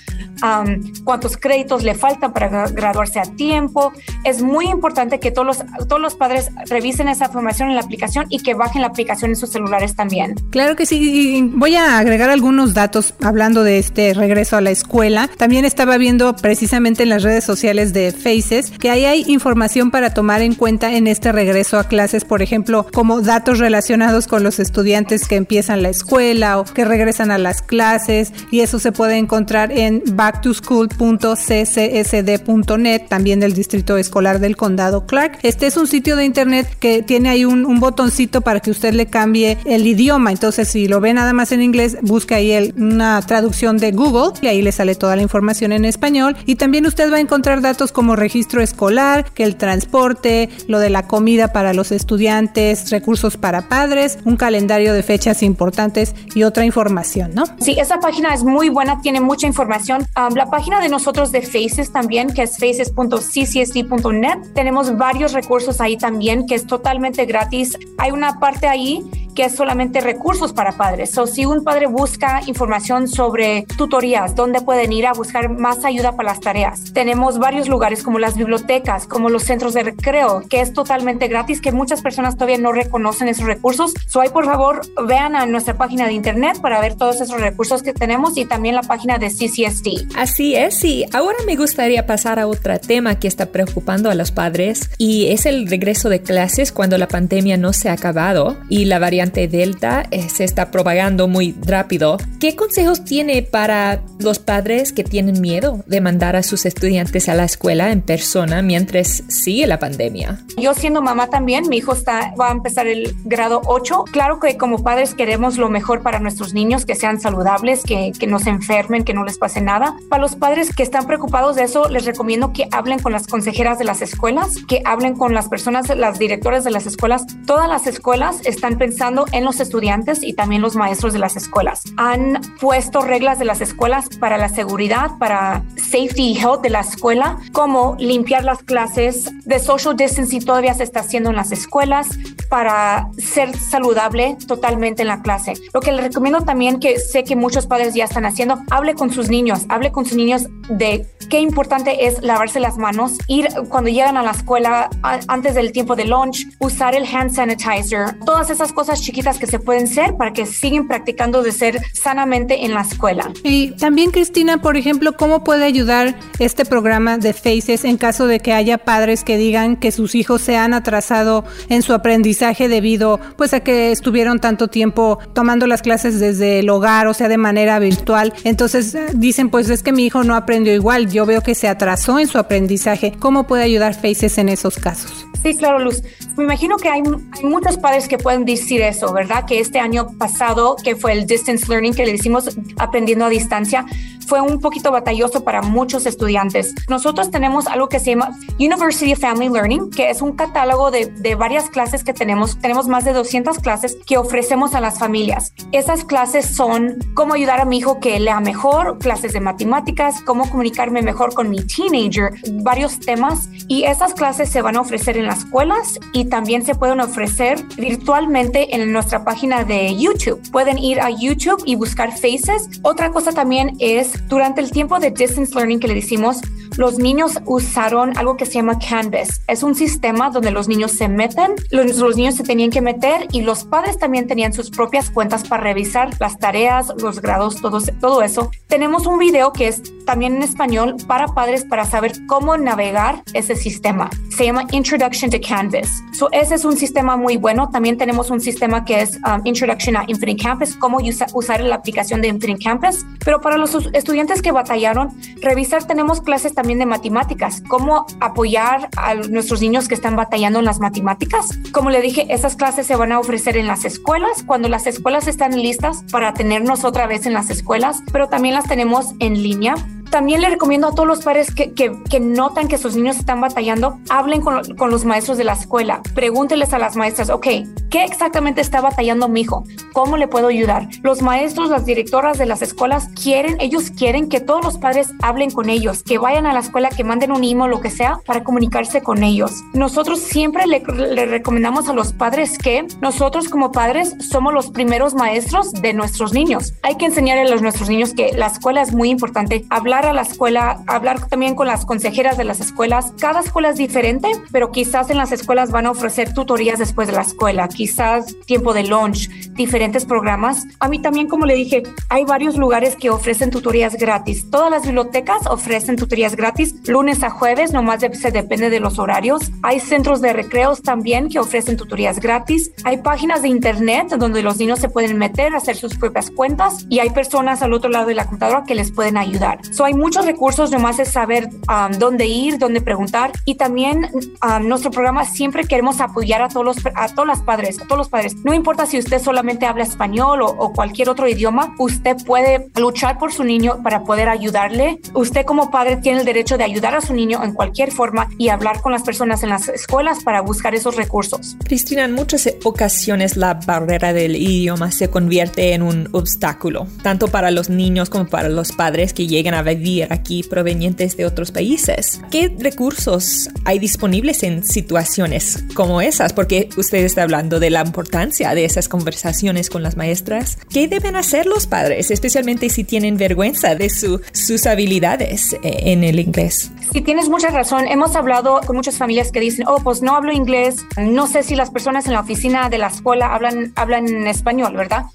cuántos 1.04 1.38
créditos 1.38 1.84
le 1.84 1.94
faltan 1.94 2.34
para 2.34 2.68
graduarse 2.70 3.20
a 3.20 3.24
tiempo. 3.24 3.94
Es 4.24 4.42
muy 4.42 4.68
importante 4.68 5.20
que 5.20 5.32
todos 5.32 5.46
los, 5.46 5.88
todos 5.88 6.02
los 6.02 6.16
padres 6.16 6.50
revisen 6.68 7.08
esa 7.08 7.26
información 7.26 7.70
en 7.70 7.76
la 7.76 7.82
aplicación 7.82 8.26
y 8.30 8.40
que 8.40 8.54
bajen 8.54 8.82
la 8.82 8.88
aplicación 8.88 9.32
en 9.32 9.36
sus 9.36 9.52
celulares 9.52 9.96
también. 9.96 10.36
Claro 10.50 10.76
que 10.76 10.86
sí. 10.86 11.50
Voy 11.54 11.76
a 11.76 12.00
agregar 12.00 12.30
algunos 12.30 12.74
datos 12.74 13.14
hablando 13.22 13.64
de 13.64 13.78
este 13.78 14.14
regreso 14.14 14.58
a 14.58 14.62
la 14.62 14.72
escuela. 14.72 15.30
También 15.38 15.66
estaba 15.66 15.98
viendo 15.98 16.36
precisamente 16.36 17.04
en 17.04 17.10
las 17.10 17.24
redes 17.24 17.44
sociales 17.44 17.94
de 17.94 18.12
Faces 18.42 18.72
que 18.72 18.90
ahí 18.90 19.06
hay 19.06 19.24
información 19.28 19.92
para 19.92 20.14
tomar 20.14 20.42
en 20.42 20.56
cuenta 20.56 20.96
en 20.96 21.08
este 21.08 21.32
regreso 21.32 21.78
a 21.78 21.86
clases, 21.86 22.26
por 22.26 22.42
ejemplo, 22.42 22.88
como 22.92 23.22
datos 23.22 23.60
relacionados 23.60 24.28
con 24.28 24.44
los 24.44 24.60
estudiantes 24.60 25.28
que 25.28 25.36
empiezan 25.36 25.84
la 25.84 25.90
escuela 25.90 26.60
o 26.60 26.66
que 26.66 26.86
regresan 26.86 27.30
a 27.32 27.38
las 27.38 27.62
clases 27.62 28.34
y 28.52 28.62
eso 28.62 28.80
se 28.80 28.92
puede 28.92 29.18
encontrar 29.18 29.72
en 29.72 30.02
backtoschool.ccsd.net, 30.14 33.02
también 33.08 33.40
del 33.40 33.54
Distrito 33.54 33.98
Escolar 33.98 34.40
del 34.40 34.58
Condado 34.58 35.06
Clark. 35.06 35.38
Este 35.44 35.68
es 35.68 35.78
un 35.78 35.88
sitio 35.88 36.16
de 36.16 36.26
internet 36.26 36.68
que 36.80 37.04
tiene 37.04 37.30
ahí 37.30 37.46
un, 37.46 37.66
un 37.66 37.80
botoncito 37.80 38.42
para 38.42 38.60
que 38.60 38.72
usted 38.72 38.94
le 38.94 39.06
cambie 39.06 39.58
el 39.66 39.86
idioma. 39.86 40.32
Entonces, 40.32 40.68
si 40.68 40.88
lo 40.88 41.00
ve 41.00 41.14
nada 41.14 41.34
más 41.34 41.52
en 41.52 41.62
inglés, 41.62 41.98
busca 42.02 42.36
ahí 42.36 42.52
el, 42.52 42.74
una 42.78 43.22
traducción 43.22 43.78
de 43.78 43.92
Google 43.92 44.34
y 44.42 44.48
ahí 44.48 44.62
le 44.62 44.72
sale 44.72 44.96
toda 44.96 45.16
la 45.16 45.22
información 45.22 45.72
en 45.72 45.86
español. 45.86 46.36
Y 46.46 46.56
también 46.56 46.86
usted 46.86 47.12
va 47.12 47.18
a 47.18 47.20
encontrar 47.20 47.62
datos 47.62 47.92
como 47.92 48.16
registro 48.32 48.62
escolar, 48.62 49.26
que 49.34 49.44
el 49.44 49.58
transporte, 49.58 50.48
lo 50.70 50.80
de 50.80 50.90
la 50.90 51.06
comida 51.06 51.52
para 51.52 51.74
los 51.74 51.92
estudiantes, 51.92 52.90
recursos 52.90 53.36
para 53.36 53.68
padres, 53.68 54.20
un 54.24 54.38
calendario 54.38 54.94
de 54.94 55.04
fechas 55.04 55.44
importantes 55.44 56.16
y 56.34 56.44
otra 56.44 56.64
información, 56.64 57.32
¿no? 57.36 57.44
Sí, 57.60 57.78
esa 57.78 58.00
página 58.00 58.34
es 58.34 58.46
muy 58.46 58.70
buena, 58.70 59.02
tiene 59.02 59.20
mucha 59.20 59.48
información. 59.48 60.08
Um, 60.16 60.34
la 60.36 60.46
página 60.46 60.80
de 60.80 60.88
nosotros 60.88 61.34
de 61.34 61.42
Faces 61.42 61.92
también, 61.92 62.30
que 62.30 62.44
es 62.44 62.58
faces.ccsd.net, 62.58 64.38
tenemos 64.56 64.98
varios 64.98 65.34
recursos 65.34 65.82
ahí 65.82 65.98
también, 65.98 66.48
que 66.48 66.56
es 66.56 66.66
totalmente 66.66 67.26
gratis. 67.26 67.78
Hay 67.98 68.12
una 68.12 68.40
parte 68.40 68.66
ahí 68.68 69.04
que 69.36 69.46
es 69.46 69.56
solamente 69.56 70.02
recursos 70.02 70.54
para 70.54 70.74
padres. 70.74 71.18
O 71.18 71.28
si 71.28 71.46
un 71.46 71.64
padre 71.64 71.88
busca 71.88 72.42
información 72.46 73.08
sobre 73.08 73.66
tutorías, 73.78 74.36
dónde 74.36 74.62
pueden 74.62 74.92
ir 74.92 75.08
a 75.08 75.14
buscar 75.14 75.50
más 75.50 75.86
ayuda 75.86 76.16
para 76.16 76.30
las 76.30 76.40
tareas. 76.40 76.94
Tenemos 76.94 77.40
varios 77.40 77.68
lugares 77.68 78.04
como 78.04 78.20
las 78.20 78.36
bibliotecas, 78.36 79.08
como 79.08 79.30
los 79.30 79.44
centros 79.44 79.74
de 79.74 79.84
recreo, 79.84 80.44
que 80.50 80.62
es 80.62 80.74
totalmente 80.74 81.28
gratis, 81.28 81.62
que 81.62 81.72
muchas 81.72 82.02
personas 82.02 82.36
todavía 82.36 82.58
no 82.58 82.72
reconocen 82.72 83.28
esos 83.28 83.46
recursos. 83.46 83.94
So 84.08 84.22
ahí 84.22 84.30
por 84.30 84.46
favor 84.46 84.82
vean 85.08 85.36
a 85.36 85.46
nuestra 85.46 85.78
página 85.78 86.08
de 86.08 86.14
internet 86.14 86.60
para 86.62 86.80
ver 86.80 86.96
todos 86.96 87.22
esos 87.22 87.40
recursos 87.40 87.84
que 87.84 87.94
tenemos 87.94 88.38
y 88.38 88.46
también 88.46 88.76
la 88.76 88.84
página 88.84 89.18
de 89.18 89.30
CCSD. 89.30 90.16
Así 90.16 90.56
es, 90.56 90.84
y 90.84 91.06
ahora 91.14 91.38
me 91.46 91.56
gustaría 91.56 92.06
pasar 92.06 92.40
a 92.40 92.48
otro 92.48 92.80
tema 92.80 93.16
que 93.16 93.28
está 93.28 93.48
preocupando 93.48 94.10
a 94.10 94.16
los 94.16 94.32
padres 94.32 94.90
y 94.98 95.28
es 95.28 95.46
el 95.46 95.68
regreso 95.68 96.10
de 96.10 96.22
clases 96.22 96.72
cuando 96.72 96.98
la 96.98 97.08
pandemia 97.08 97.58
no 97.58 97.74
se 97.74 97.90
ha 97.90 97.94
acabado 97.94 98.58
y 98.70 98.86
la 98.86 99.00
variante 99.22 99.48
Delta 99.48 100.04
eh, 100.10 100.30
se 100.30 100.44
está 100.44 100.72
propagando 100.72 101.28
muy 101.28 101.56
rápido. 101.64 102.18
¿Qué 102.40 102.56
consejos 102.56 103.06
tiene 103.06 103.44
para 103.44 104.02
los 104.18 104.40
padres 104.40 104.94
que 104.94 105.04
tienen 105.04 105.42
miedo 105.42 105.84
de 105.86 106.02
mandar 106.02 106.36
a 106.36 106.42
sus 106.42 106.66
estudiantes 106.66 107.30
a 107.30 107.36
la 107.36 107.44
escuela 107.44 107.92
en 107.92 108.02
persona 108.02 108.64
mientras 108.64 109.24
sigue 109.28 109.68
la 109.68 109.78
pandemia? 109.78 110.40
Yo 110.58 110.74
siendo 110.74 111.04
mamá 111.04 111.28
también, 111.28 111.70
mi 111.70 111.78
hijo 111.78 111.94
está, 111.94 112.34
va 112.40 112.50
a 112.50 112.52
empezar 112.52 112.88
el 112.88 113.16
grado 113.26 113.62
8. 113.66 114.06
Claro 114.12 114.40
que 114.40 114.58
como 114.58 114.84
padres 114.84 115.14
queremos 115.14 115.58
lo 115.58 115.70
mejor 115.70 116.02
para 116.02 116.20
nuestros 116.20 116.56
niños, 116.56 116.86
que 116.86 116.96
sean 116.96 117.20
saludables, 117.20 117.84
que, 117.84 118.14
que 118.18 118.26
no 118.26 118.40
se 118.40 118.50
enfermen, 118.50 119.04
que 119.04 119.14
no 119.14 119.24
les 119.24 119.38
pase 119.38 119.62
nada. 119.62 119.98
Para 120.10 120.24
los 120.24 120.36
padres 120.36 120.74
que 120.76 120.82
están 120.82 121.06
preocupados 121.06 121.56
de 121.58 121.64
eso, 121.64 121.90
les 121.90 122.06
recomiendo 122.06 122.54
que 122.54 122.68
hablen 122.72 122.98
con 122.98 123.12
las 123.12 123.28
consejeras 123.28 123.78
de 123.78 123.86
las 123.86 124.02
escuelas, 124.02 124.56
que 124.68 124.82
hablen 124.84 125.16
con 125.16 125.36
las 125.36 125.48
personas, 125.48 125.96
las 125.96 126.18
directoras 126.18 126.64
de 126.64 126.72
las 126.72 126.88
escuelas. 126.88 127.28
Todas 127.46 127.70
las 127.70 127.86
escuelas 127.86 128.42
están 128.46 128.80
pensando 128.80 129.11
en 129.32 129.44
los 129.44 129.60
estudiantes 129.60 130.24
y 130.24 130.34
también 130.34 130.62
los 130.62 130.76
maestros 130.76 131.14
de 131.14 131.20
las 131.20 131.36
escuelas. 131.36 131.84
Han 131.98 132.42
puesto 132.60 133.02
reglas 133.02 133.40
de 133.40 133.46
las 133.46 133.62
escuelas 133.62 134.10
para 134.20 134.38
la 134.38 134.50
seguridad, 134.50 135.18
para 135.20 135.64
safety 135.76 136.32
y 136.32 136.38
health 136.38 136.62
de 136.62 136.70
la 136.70 136.82
escuela, 136.82 137.38
como 137.52 137.96
limpiar 138.00 138.44
las 138.44 138.64
clases, 138.64 139.32
de 139.46 139.60
social 139.60 139.96
distancing 139.96 140.44
todavía 140.44 140.74
se 140.74 140.84
está 140.84 141.02
haciendo 141.02 141.30
en 141.30 141.36
las 141.36 141.52
escuelas 141.52 142.08
para 142.50 143.10
ser 143.18 143.58
saludable 143.58 144.38
totalmente 144.48 145.02
en 145.02 145.08
la 145.08 145.22
clase. 145.22 145.54
Lo 145.74 145.82
que 145.82 145.92
le 145.92 146.02
recomiendo 146.02 146.42
también, 146.42 146.80
que 146.80 147.00
sé 147.00 147.24
que 147.24 147.36
muchos 147.36 147.68
padres 147.68 147.94
ya 147.94 148.06
están 148.06 148.26
haciendo, 148.26 148.60
hable 148.70 148.96
con 148.96 149.12
sus 149.12 149.30
niños, 149.30 149.66
hable 149.70 149.92
con 149.92 150.06
sus 150.06 150.18
niños 150.18 150.48
de 150.70 151.08
qué 151.30 151.40
importante 151.40 152.08
es 152.08 152.22
lavarse 152.22 152.60
las 152.60 152.78
manos, 152.78 153.18
ir 153.28 153.48
cuando 153.70 153.90
llegan 153.90 154.18
a 154.18 154.24
la 154.24 154.32
escuela 154.32 154.90
antes 155.28 155.56
del 155.56 155.72
tiempo 155.72 155.96
de 155.96 156.06
lunch, 156.06 156.48
usar 156.60 156.96
el 156.96 157.06
hand 157.06 157.34
sanitizer, 157.34 158.20
todas 158.26 158.50
esas 158.50 158.74
cosas 158.74 159.01
chiquitas 159.02 159.40
que 159.40 159.48
se 159.48 159.60
pueden 159.60 159.88
ser 159.88 160.16
para 160.16 160.34
que 160.34 160.46
sigan 160.46 160.88
practicando 160.88 161.44
de 161.44 161.52
ser 161.52 161.82
sanamente 161.94 162.66
en 162.66 162.74
la 162.74 162.82
escuela. 162.82 163.32
Y 163.44 163.72
también, 163.72 164.12
Cristina, 164.12 164.62
por 164.62 164.78
ejemplo, 164.78 165.14
¿cómo 165.14 165.44
puede 165.44 165.66
ayudar 165.66 166.18
este 166.40 166.66
programa 166.66 167.18
de 167.18 167.34
Faces 167.34 167.84
en 167.84 167.98
caso 167.98 168.28
de 168.28 168.40
que 168.40 168.54
haya 168.54 168.78
padres 168.78 169.24
que 169.24 169.38
digan 169.38 169.76
que 169.76 169.92
sus 169.92 170.16
hijos 170.16 170.42
se 170.42 170.58
han 170.58 170.74
atrasado 170.74 171.44
en 171.70 171.82
su 171.82 171.94
aprendizaje 171.94 172.68
debido 172.68 173.20
pues 173.38 173.54
a 173.54 173.62
que 173.62 173.92
estuvieron 173.92 174.40
tanto 174.40 174.68
tiempo 174.68 175.20
tomando 175.34 175.68
las 175.68 175.82
clases 175.82 176.20
desde 176.20 176.60
el 176.60 176.70
hogar, 176.70 177.08
o 177.08 177.14
sea, 177.14 177.28
de 177.28 177.38
manera 177.38 177.80
virtual? 177.80 178.34
Entonces 178.44 178.96
eh, 178.96 179.08
dicen, 179.14 179.50
pues 179.50 179.70
es 179.70 179.84
que 179.84 179.92
mi 179.92 180.06
hijo 180.06 180.24
no 180.24 180.36
aprendió 180.36 180.74
igual, 180.74 181.10
yo 181.12 181.26
veo 181.26 181.42
que 181.42 181.56
se 181.56 181.68
atrasó 181.68 182.20
en 182.20 182.28
su 182.28 182.38
aprendizaje. 182.38 183.14
¿Cómo 183.20 183.48
puede 183.48 183.64
ayudar 183.64 183.94
Faces 183.94 184.38
en 184.38 184.50
esos 184.50 184.78
casos? 184.78 185.26
Sí, 185.42 185.56
claro, 185.56 185.80
Luz. 185.80 186.04
Me 186.38 186.44
imagino 186.44 186.78
que 186.78 186.88
hay, 186.88 187.02
muchos 187.44 187.78
padres 187.78 188.08
que 188.08 188.18
pueden 188.18 188.46
decir 188.46 188.82
eso, 188.92 189.12
¿verdad? 189.12 189.46
Que 189.46 189.60
este 189.60 189.80
año 189.80 190.18
pasado, 190.18 190.76
que 190.82 190.96
fue 190.96 191.14
el 191.14 191.26
distance 191.26 191.68
learning, 191.68 191.94
que 191.94 192.06
le 192.06 192.12
decimos 192.12 192.58
aprendiendo 192.78 193.26
a 193.26 193.30
distancia, 193.30 193.86
fue 194.28 194.42
un 194.42 194.60
poquito 194.60 194.92
batalloso 194.92 195.44
para 195.44 195.62
muchos 195.62 196.06
estudiantes. 196.06 196.74
Nosotros 196.88 197.32
tenemos 197.32 197.68
algo 197.68 197.90
que 197.90 198.00
se 198.00 198.12
llama 198.12 198.32
University 198.60 199.14
of 199.14 199.20
Family 199.20 199.50
Learning, 199.50 199.90
que 199.90 200.10
es 200.10 200.22
un 200.22 200.34
catálogo 200.34 200.92
de, 200.92 201.08
de 201.08 201.36
varias 201.36 201.70
clases 201.70 202.04
que 202.04 202.14
tenemos. 202.14 202.60
Tenemos 202.60 202.88
más 202.88 203.06
de 203.06 203.14
200 203.14 203.60
clases 203.60 203.98
que 204.06 204.18
ofrecemos 204.18 204.74
a 204.76 204.82
las 204.82 205.00
familias. 205.00 205.54
Esas 205.72 206.04
clases 206.06 206.56
son 206.56 206.98
cómo 207.14 207.34
ayudar 207.34 207.60
a 207.62 207.66
mi 207.66 207.78
hijo 207.78 208.00
que 208.00 208.20
lea 208.20 208.40
mejor, 208.40 208.98
clases 209.00 209.34
de 209.34 209.40
matemáticas, 209.40 210.22
cómo 210.22 210.50
comunicarme 210.50 211.02
mejor 211.02 211.34
con 211.34 211.50
mi 211.50 211.62
teenager, 211.66 212.34
varios 212.64 213.00
temas. 213.00 213.50
Y 213.68 213.84
esas 213.84 214.14
clases 214.14 214.50
se 214.50 214.62
van 214.62 214.76
a 214.76 214.82
ofrecer 214.82 215.18
en 215.18 215.28
las 215.28 215.40
escuelas 215.40 216.00
y 216.14 216.26
también 216.26 216.64
se 216.64 216.76
pueden 216.76 217.00
ofrecer 217.00 217.64
virtualmente 217.78 218.76
en 218.76 218.92
nuestra 218.92 219.24
página 219.24 219.64
de 219.64 219.96
YouTube. 219.96 220.42
Pueden 220.52 220.78
ir 220.78 221.02
a 221.02 221.10
YouTube 221.10 221.62
y 221.66 221.76
buscar 221.76 222.12
Faces. 222.12 222.70
Otra 222.84 223.12
cosa 223.12 223.32
también 223.32 223.76
es, 223.80 224.11
durante 224.28 224.62
el 224.62 224.72
tiempo 224.72 225.00
de 225.00 225.12
distance 225.12 225.54
learning 225.54 225.80
que 225.80 225.88
le 225.88 225.96
decimos, 225.96 226.42
los 226.82 226.98
niños 226.98 227.38
usaron 227.46 228.18
algo 228.18 228.38
que 228.38 228.48
se 228.48 228.54
llama 228.54 228.80
Canvas. 228.80 229.42
Es 229.48 229.62
un 229.62 229.76
sistema 229.76 230.32
donde 230.32 230.50
los 230.50 230.68
niños 230.68 230.94
se 230.94 231.08
meten, 231.08 231.54
los, 231.70 232.18
niños 232.18 232.34
se 232.34 232.44
tenían 232.44 232.72
que 232.72 232.82
meter 232.82 233.28
y 233.32 233.42
los 233.42 233.66
padres 233.66 234.00
también 234.00 234.26
tenían 234.26 234.52
sus 234.52 234.72
propias 234.72 235.12
cuentas 235.12 235.48
para 235.48 235.62
revisar 235.62 236.10
las 236.20 236.40
tareas, 236.40 236.92
los 236.98 237.22
grados, 237.22 237.62
todo, 237.62 238.24
eso. 238.24 238.50
Tenemos 238.66 239.06
un 239.06 239.20
video 239.20 239.54
que 239.54 239.68
es 239.68 239.84
también 240.08 240.38
en 240.38 240.42
español 240.42 240.96
para 241.08 241.28
padres 241.28 241.66
para 241.66 241.86
saber 241.86 242.14
cómo 242.28 242.58
navegar 242.58 243.22
ese 243.34 243.56
sistema. 243.56 244.10
Se 244.36 244.46
llama 244.46 244.66
Introduction 244.72 245.30
to 245.30 245.38
Canvas. 245.48 245.88
So, 246.14 246.30
ese 246.32 246.56
es 246.56 246.66
un 246.66 246.78
sistema 246.78 247.16
muy 247.16 247.38
bueno. 247.38 247.70
También 247.70 248.00
tenemos 248.00 248.32
un 248.32 248.42
sistema 248.42 248.84
que 248.86 249.02
es 249.02 249.18
um, 249.18 249.46
Introduction 249.46 249.98
a 249.98 250.04
Infinite 250.08 250.42
Campus, 250.42 250.76
cómo 250.78 250.98
usar 251.34 251.62
la 251.62 251.76
aplicación 251.76 252.22
de 252.22 252.30
Infinite 252.30 252.64
Campus. 252.64 253.06
Pero 253.24 253.40
para 253.40 253.58
los 253.58 253.76
estudiantes 253.94 254.42
que 254.42 254.52
batallaron, 254.52 255.10
revisar 255.42 255.84
tenemos 255.86 256.22
clases 256.22 256.56
también 256.56 256.71
de 256.80 256.86
matemáticas, 256.86 257.62
cómo 257.68 258.06
apoyar 258.20 258.90
a 258.98 259.16
nuestros 259.16 259.62
niños 259.62 259.88
que 259.88 259.96
están 259.96 260.16
batallando 260.16 260.60
en 260.60 260.66
las 260.66 260.80
matemáticas. 260.80 261.58
Como 261.72 261.90
le 261.90 262.02
dije, 262.02 262.28
esas 262.30 262.56
clases 262.56 262.88
se 262.88 262.96
van 262.96 263.12
a 263.12 263.20
ofrecer 263.20 263.58
en 263.58 263.68
las 263.68 263.86
escuelas. 263.86 264.44
Cuando 264.46 264.70
las 264.70 264.88
escuelas 264.88 265.28
están 265.28 265.62
listas 265.62 266.04
para 266.12 266.34
tenernos 266.34 266.84
otra 266.84 267.08
vez 267.08 267.26
en 267.26 267.34
las 267.34 267.50
escuelas, 267.50 268.04
pero 268.12 268.28
también 268.28 268.56
las 268.56 268.68
tenemos 268.68 269.14
en 269.20 269.42
línea 269.42 269.76
también 270.12 270.42
le 270.42 270.50
recomiendo 270.50 270.88
a 270.88 270.92
todos 270.92 271.08
los 271.08 271.24
padres 271.24 271.54
que, 271.56 271.74
que, 271.74 272.20
notan 272.20 272.68
que 272.68 272.78
sus 272.78 272.96
niños 272.96 273.18
están 273.18 273.42
batallando, 273.42 273.98
hablen 274.10 274.42
con, 274.42 274.76
con, 274.76 274.92
los 274.92 275.06
maestros 275.06 275.38
de 275.38 275.44
la 275.44 275.54
escuela, 275.54 276.02
pregúnteles 276.14 276.74
a 276.74 276.80
las 276.80 276.96
maestras, 276.96 277.30
ok, 277.30 277.48
¿qué 277.90 278.04
exactamente 278.04 278.62
está 278.62 278.82
batallando 278.82 279.28
mi 279.28 279.42
hijo? 279.42 279.64
¿Cómo 279.94 280.18
le 280.18 280.28
puedo 280.28 280.48
ayudar? 280.48 280.88
Los 281.02 281.22
maestros, 281.22 281.70
las 281.70 281.86
directoras 281.86 282.38
de 282.38 282.46
las 282.46 282.62
escuelas 282.62 283.10
quieren, 283.22 283.58
ellos 283.60 283.90
quieren 283.92 284.30
que 284.30 284.40
todos 284.42 284.64
los 284.64 284.78
padres 284.78 285.12
hablen 285.22 285.50
con 285.52 285.70
ellos, 285.70 286.04
que 286.04 286.18
vayan 286.18 286.46
a 286.46 286.54
la 286.54 286.60
escuela, 286.60 286.90
que 286.90 287.04
manden 287.04 287.32
un 287.32 287.44
email, 287.44 287.72
lo 287.72 287.82
que 287.82 287.90
sea, 287.90 288.20
para 288.26 288.44
comunicarse 288.44 289.02
con 289.02 289.24
ellos. 289.24 289.52
Nosotros 289.74 290.20
siempre 290.20 290.68
le, 290.68 290.80
le 290.80 291.26
recomendamos 291.26 291.88
a 291.88 291.94
los 291.94 292.14
padres 292.14 292.58
que 292.58 292.86
nosotros 293.02 293.50
como 293.50 293.72
padres 293.72 294.16
somos 294.20 294.54
los 294.54 294.72
primeros 294.72 295.14
maestros 295.14 295.72
de 295.74 295.94
nuestros 295.94 296.34
niños. 296.34 296.74
Hay 296.84 296.96
que 296.96 297.06
enseñarle 297.06 297.44
a 297.44 297.52
los, 297.52 297.62
nuestros 297.62 297.90
niños 297.90 298.14
que 298.14 298.34
la 298.34 298.48
escuela 298.48 298.82
es 298.82 298.94
muy 298.94 299.10
importante, 299.10 299.66
hablar 299.70 300.01
a 300.06 300.14
la 300.14 300.22
escuela, 300.22 300.84
hablar 300.88 301.28
también 301.28 301.56
con 301.56 301.68
las 301.68 301.86
consejeras 301.86 302.38
de 302.38 302.44
las 302.44 302.60
escuelas. 302.60 303.14
Cada 303.20 303.40
escuela 303.40 303.70
es 303.70 303.78
diferente, 303.78 304.30
pero 304.52 304.72
quizás 304.72 305.10
en 305.10 305.18
las 305.18 305.32
escuelas 305.32 305.72
van 305.72 305.86
a 305.86 305.92
ofrecer 305.92 306.34
tutorías 306.34 306.80
después 306.80 307.08
de 307.08 307.14
la 307.14 307.22
escuela, 307.22 307.68
quizás 307.68 308.36
tiempo 308.46 308.74
de 308.74 308.84
lunch, 308.84 309.30
diferentes 309.54 310.06
programas. 310.06 310.66
A 310.80 310.88
mí 310.88 311.02
también, 311.02 311.28
como 311.28 311.46
le 311.46 311.56
dije, 311.56 311.84
hay 312.10 312.26
varios 312.26 312.58
lugares 312.58 312.96
que 312.96 313.10
ofrecen 313.10 313.50
tutorías 313.50 313.96
gratis. 313.96 314.50
Todas 314.50 314.72
las 314.72 314.84
bibliotecas 314.84 315.48
ofrecen 315.48 315.96
tutorías 315.96 316.36
gratis, 316.36 316.76
lunes 316.88 317.24
a 317.24 317.30
jueves, 317.30 317.72
nomás 317.72 318.02
se 318.14 318.32
depende 318.32 318.70
de 318.70 318.80
los 318.80 319.00
horarios. 319.00 319.52
Hay 319.64 319.80
centros 319.80 320.22
de 320.22 320.34
recreos 320.34 320.82
también 320.82 321.30
que 321.30 321.40
ofrecen 321.40 321.78
tutorías 321.78 322.20
gratis. 322.20 322.72
Hay 322.84 322.98
páginas 322.98 323.42
de 323.42 323.50
internet 323.50 324.10
donde 324.18 324.42
los 324.42 324.58
niños 324.58 324.80
se 324.80 324.90
pueden 324.90 325.18
meter, 325.18 325.56
hacer 325.56 325.76
sus 325.76 325.96
propias 325.96 326.32
cuentas 326.32 326.86
y 326.90 327.00
hay 327.00 327.12
personas 327.12 327.62
al 327.62 327.74
otro 327.74 327.90
lado 327.90 328.08
de 328.08 328.16
la 328.16 328.26
computadora 328.26 328.64
que 328.66 328.76
les 328.76 328.92
pueden 328.92 329.18
ayudar. 329.18 329.60
So, 329.72 329.86
hay 329.92 329.98
muchos 329.98 330.26
recursos, 330.26 330.72
nomás 330.72 331.00
es 331.00 331.10
saber 331.10 331.50
um, 331.68 331.92
dónde 332.00 332.26
ir, 332.26 332.58
dónde 332.58 332.80
preguntar. 332.80 333.34
Y 333.44 333.56
también 333.56 334.10
um, 334.14 334.66
nuestro 334.66 334.90
programa 334.90 335.26
siempre 335.26 335.66
queremos 335.66 336.00
apoyar 336.00 336.42
a 336.42 336.48
todos 336.48 336.66
los 336.66 336.78
a 336.96 337.10
todos 337.10 337.28
los 337.28 337.40
padres, 337.42 337.80
a 337.82 337.84
todos 337.84 337.98
los 337.98 338.10
padres. 338.10 338.36
No 338.46 338.54
importa 338.54 338.86
si 338.86 338.98
usted 338.98 339.20
solamente 339.22 339.66
habla 339.66 339.84
español 339.84 340.42
o, 340.44 340.46
o 340.46 340.72
cualquier 340.72 341.10
otro 341.10 341.28
idioma, 341.28 341.76
usted 341.78 342.16
puede 342.26 342.70
luchar 342.78 343.18
por 343.18 343.34
su 343.34 343.44
niño 343.44 343.82
para 343.84 344.04
poder 344.04 344.30
ayudarle. 344.30 345.02
Usted 345.14 345.46
como 345.46 345.70
padre 345.72 345.98
tiene 345.98 346.20
el 346.20 346.26
derecho 346.26 346.58
de 346.58 346.64
ayudar 346.64 346.96
a 346.96 347.02
su 347.02 347.14
niño 347.14 347.44
en 347.44 347.54
cualquier 347.54 347.92
forma 347.92 348.30
y 348.38 348.48
hablar 348.48 348.80
con 348.80 348.94
las 348.94 349.04
personas 349.04 349.44
en 349.44 349.50
las 349.50 349.68
escuelas 349.68 350.24
para 350.24 350.40
buscar 350.40 350.74
esos 350.74 350.96
recursos. 350.96 351.58
Cristina, 351.66 352.06
en 352.06 352.14
muchas 352.14 352.50
ocasiones 352.64 353.36
la 353.36 353.56
barrera 353.56 354.14
del 354.14 354.38
idioma 354.38 354.92
se 354.92 355.10
convierte 355.10 355.74
en 355.74 355.82
un 355.82 356.08
obstáculo, 356.14 356.88
tanto 357.04 357.28
para 357.28 357.52
los 357.52 357.70
niños 357.70 358.10
como 358.10 358.28
para 358.28 358.48
los 358.48 358.72
padres 358.72 359.14
que 359.14 359.28
llegan 359.28 359.54
a 359.54 359.64
vivir 359.82 360.08
aquí 360.12 360.44
provenientes 360.44 361.18
de 361.18 361.26
otros 361.26 361.52
países. 361.52 362.22
¿Qué 362.30 362.54
recursos 362.58 363.50
hay 363.66 363.80
disponibles 363.80 364.44
en 364.44 364.64
situaciones 364.64 365.64
como 365.74 366.02
esas? 366.02 366.34
Porque 366.34 366.70
usted 366.78 367.00
está 367.00 367.24
hablando 367.24 367.60
de 367.60 367.70
la 367.70 367.82
importancia 367.82 368.54
de 368.54 368.66
esas 368.66 368.88
conversaciones 368.88 369.70
con 369.70 369.82
las 369.82 369.98
maestras. 369.98 370.58
¿Qué 370.70 370.88
deben 370.88 371.16
hacer 371.16 371.46
los 371.48 371.68
padres, 371.68 372.12
especialmente 372.12 372.70
si 372.70 372.84
tienen 372.84 373.18
vergüenza 373.18 373.76
de 373.76 373.90
sus 373.90 374.66
habilidades 374.66 375.54
eh, 375.54 375.60
en 375.92 376.04
el 376.04 376.20
inglés? 376.20 376.72
Sí, 376.94 377.02
tienes 377.02 377.30
mucha 377.30 377.50
razón. 377.50 377.88
Hemos 377.88 378.16
hablado 378.16 378.60
con 378.68 378.76
muchas 378.76 378.98
familias 378.98 379.32
que 379.32 379.40
dicen, 379.40 379.66
oh, 379.68 379.80
pues 379.84 380.02
no 380.02 380.16
hablo 380.16 380.32
inglés, 380.32 380.86
no 380.98 381.26
sé 381.26 381.42
si 381.42 381.56
las 381.56 381.72
personas 381.72 382.06
en 382.06 382.14
la 382.14 382.20
oficina 382.20 382.70
de 382.70 382.78
la 382.78 382.88
escuela 382.88 383.34
hablan, 383.34 383.72
hablan 383.76 384.08
en 384.08 384.28
español, 384.28 384.76
¿verdad? 384.76 385.06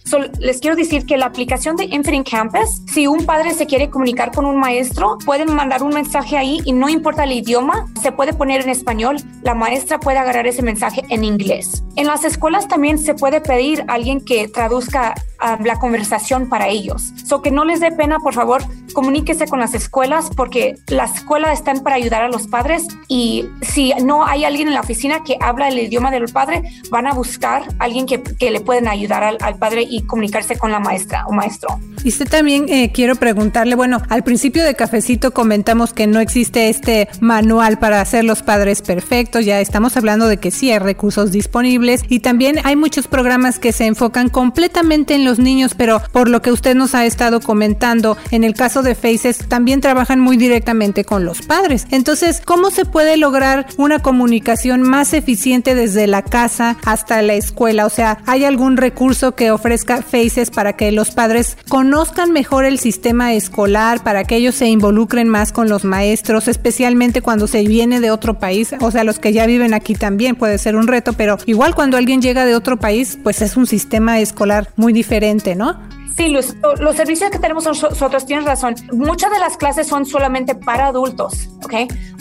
les 0.41 0.61
quiero 0.61 0.77
decir 0.77 1.05
que 1.05 1.17
la 1.17 1.27
aplicación 1.27 1.77
de 1.77 1.85
Infinite 1.85 2.31
Campus, 2.31 2.83
si 2.93 3.07
un 3.07 3.27
padre 3.27 3.53
se 3.53 3.67
quiere 3.67 3.91
comunicar 3.91 4.33
un 4.47 4.59
maestro, 4.59 5.19
pueden 5.25 5.55
mandar 5.55 5.83
un 5.83 5.95
mensaje 5.95 6.37
ahí 6.37 6.61
y 6.65 6.73
no 6.73 6.89
importa 6.89 7.25
el 7.25 7.33
idioma, 7.33 7.87
se 8.01 8.13
puede 8.13 8.33
poner 8.33 8.63
en 8.63 8.71
español, 8.71 9.17
la 9.43 9.55
maestra 9.55 9.99
puede 10.01 10.19
agarrar 10.19 10.47
ese 10.47 10.63
mensaje 10.63 11.05
en 11.09 11.25
inglés. 11.25 11.85
En 11.97 12.07
las 12.07 12.25
escuelas 12.25 12.69
también 12.69 12.99
se 12.99 13.15
puede 13.15 13.41
pedir 13.41 13.85
a 13.89 13.95
alguien 13.95 14.25
que 14.25 14.49
traduzca 14.49 15.15
um, 15.43 15.65
la 15.65 15.79
conversación 15.79 16.49
para 16.49 16.69
ellos. 16.69 17.13
So 17.25 17.43
que 17.43 17.51
no 17.51 17.65
les 17.65 17.81
dé 17.81 17.93
pena, 17.93 18.19
por 18.19 18.35
favor, 18.35 18.63
comuníquese 18.93 19.47
con 19.47 19.61
las 19.61 19.75
escuelas 19.75 20.31
porque 20.35 20.77
la 20.89 21.05
escuela 21.05 21.53
están 21.53 21.81
para 21.81 21.97
ayudar 21.97 22.23
a 22.23 22.29
los 22.29 22.47
padres 22.47 22.87
y 23.09 23.47
si 23.61 23.93
no 24.03 24.25
hay 24.25 24.45
alguien 24.45 24.69
en 24.69 24.75
la 24.75 24.81
oficina 24.81 25.23
que 25.23 25.37
habla 25.41 25.69
el 25.69 25.79
idioma 25.79 26.11
del 26.11 26.27
padre, 26.27 26.63
van 26.91 27.07
a 27.07 27.13
buscar 27.13 27.63
a 27.79 27.85
alguien 27.85 28.07
que, 28.07 28.23
que 28.23 28.51
le 28.51 28.61
pueden 28.61 28.89
ayudar 28.89 29.23
al, 29.23 29.39
al, 29.41 29.57
padre 29.57 29.87
y 29.89 30.03
comunicarse 30.03 30.57
con 30.57 30.73
la 30.73 30.81
maestra 30.81 31.27
o 31.27 31.33
maestro. 31.33 31.79
Y 32.05 32.09
usted 32.09 32.29
también 32.29 32.67
eh, 32.69 32.91
quiero 32.93 33.17
preguntarle, 33.17 33.75
bueno, 33.75 34.01
al 34.09 34.23
principio 34.23 34.65
de 34.65 34.75
Cafecito 34.75 35.33
comentamos 35.33 35.93
que 35.93 36.07
no 36.07 36.21
existe 36.21 36.69
este 36.69 37.09
manual 37.21 37.79
para 37.79 38.01
hacer 38.01 38.25
los 38.25 38.43
padres 38.43 38.81
perfectos, 38.81 39.45
ya 39.45 39.61
estamos 39.61 39.97
hablando 39.97 40.27
de 40.27 40.39
que 40.39 40.51
sí 40.51 40.71
hay 40.71 40.79
recursos 40.79 41.33
disponibles 41.33 42.03
y 42.09 42.21
también 42.21 42.61
hay 42.65 42.77
muchos 42.77 43.09
programas 43.09 43.59
que 43.59 43.73
se 43.73 43.87
enfocan 43.87 44.31
completamente 44.31 45.15
en 45.15 45.25
los 45.27 45.39
niños, 45.39 45.75
pero 45.77 46.01
por 46.13 46.31
lo 46.31 46.41
que 46.41 46.53
usted 46.53 46.75
nos 46.75 46.95
ha 46.95 47.05
estado 47.05 47.41
comentando, 47.41 48.17
en 48.31 48.45
el 48.45 48.55
caso 48.55 48.83
de 48.83 48.95
Faces 48.95 49.39
también 49.49 49.83
trabajan 49.83 50.21
muy 50.21 50.39
directamente 50.39 51.05
con 51.05 51.27
los 51.27 51.43
padres. 51.43 51.87
Entonces, 51.91 52.41
¿cómo 52.43 52.71
se 52.71 52.87
puede 52.87 53.19
lograr 53.19 53.67
una 53.77 53.99
comunicación 53.99 54.83
más 54.83 55.13
eficiente 55.13 55.75
desde 55.75 56.07
la 56.07 56.23
casa 56.23 56.79
hasta 56.87 57.21
la 57.21 57.35
escuela? 57.35 57.85
O 57.85 57.91
sea, 57.91 58.19
¿hay 58.27 58.45
algún 58.45 58.77
recurso 58.77 59.35
que 59.35 59.51
ofrezca 59.51 60.01
Faces 60.01 60.51
para 60.51 60.75
que 60.75 60.93
los 60.93 61.11
padres 61.11 61.59
conozcan 61.69 62.33
mejor 62.33 62.65
el 62.65 62.79
sistema 62.79 63.35
escolar, 63.35 64.03
para 64.03 64.25
que 64.25 64.37
ellos 64.37 64.55
se 64.55 64.69
involucren 64.69 65.29
más 65.29 65.53
con 65.53 65.69
los 65.69 65.85
maestros, 65.85 66.49
especialmente 66.49 67.21
cuando 67.21 67.47
se 67.47 67.65
viene 67.65 68.01
de 68.01 68.11
otro 68.11 68.39
país? 68.39 68.75
O 68.81 68.91
sea, 68.91 69.05
los 69.05 69.19
que 69.19 69.33
ya 69.33 69.47
viven 69.47 69.75
aquí 69.75 69.95
también 69.95 70.37
puede 70.37 70.59
ser 70.59 70.77
un 70.77 70.87
reto, 70.87 71.13
pero 71.13 71.37
igual 71.47 71.75
cuando 71.75 71.97
alguien 71.97 72.23
llega 72.23 72.47
de 72.47 72.55
otro 72.55 72.77
país, 72.77 73.19
pues 73.23 73.43
es 73.43 73.57
un 73.57 73.67
sistema 73.67 74.21
escolar 74.21 74.69
muy 74.77 74.93
diferente, 74.93 75.16
¿no? 75.55 75.96
Sí, 76.15 76.29
los, 76.29 76.55
los 76.79 76.97
servicios 76.97 77.31
que 77.31 77.39
tenemos 77.39 77.65
nosotros, 77.65 78.27
tienes 78.27 78.45
razón. 78.45 78.75
Muchas 78.93 79.31
de 79.31 79.39
las 79.39 79.57
clases 79.57 79.87
son 79.87 80.07
solamente 80.07 80.55
para 80.55 80.87
adultos, 80.87 81.49
¿ok? 81.65 81.75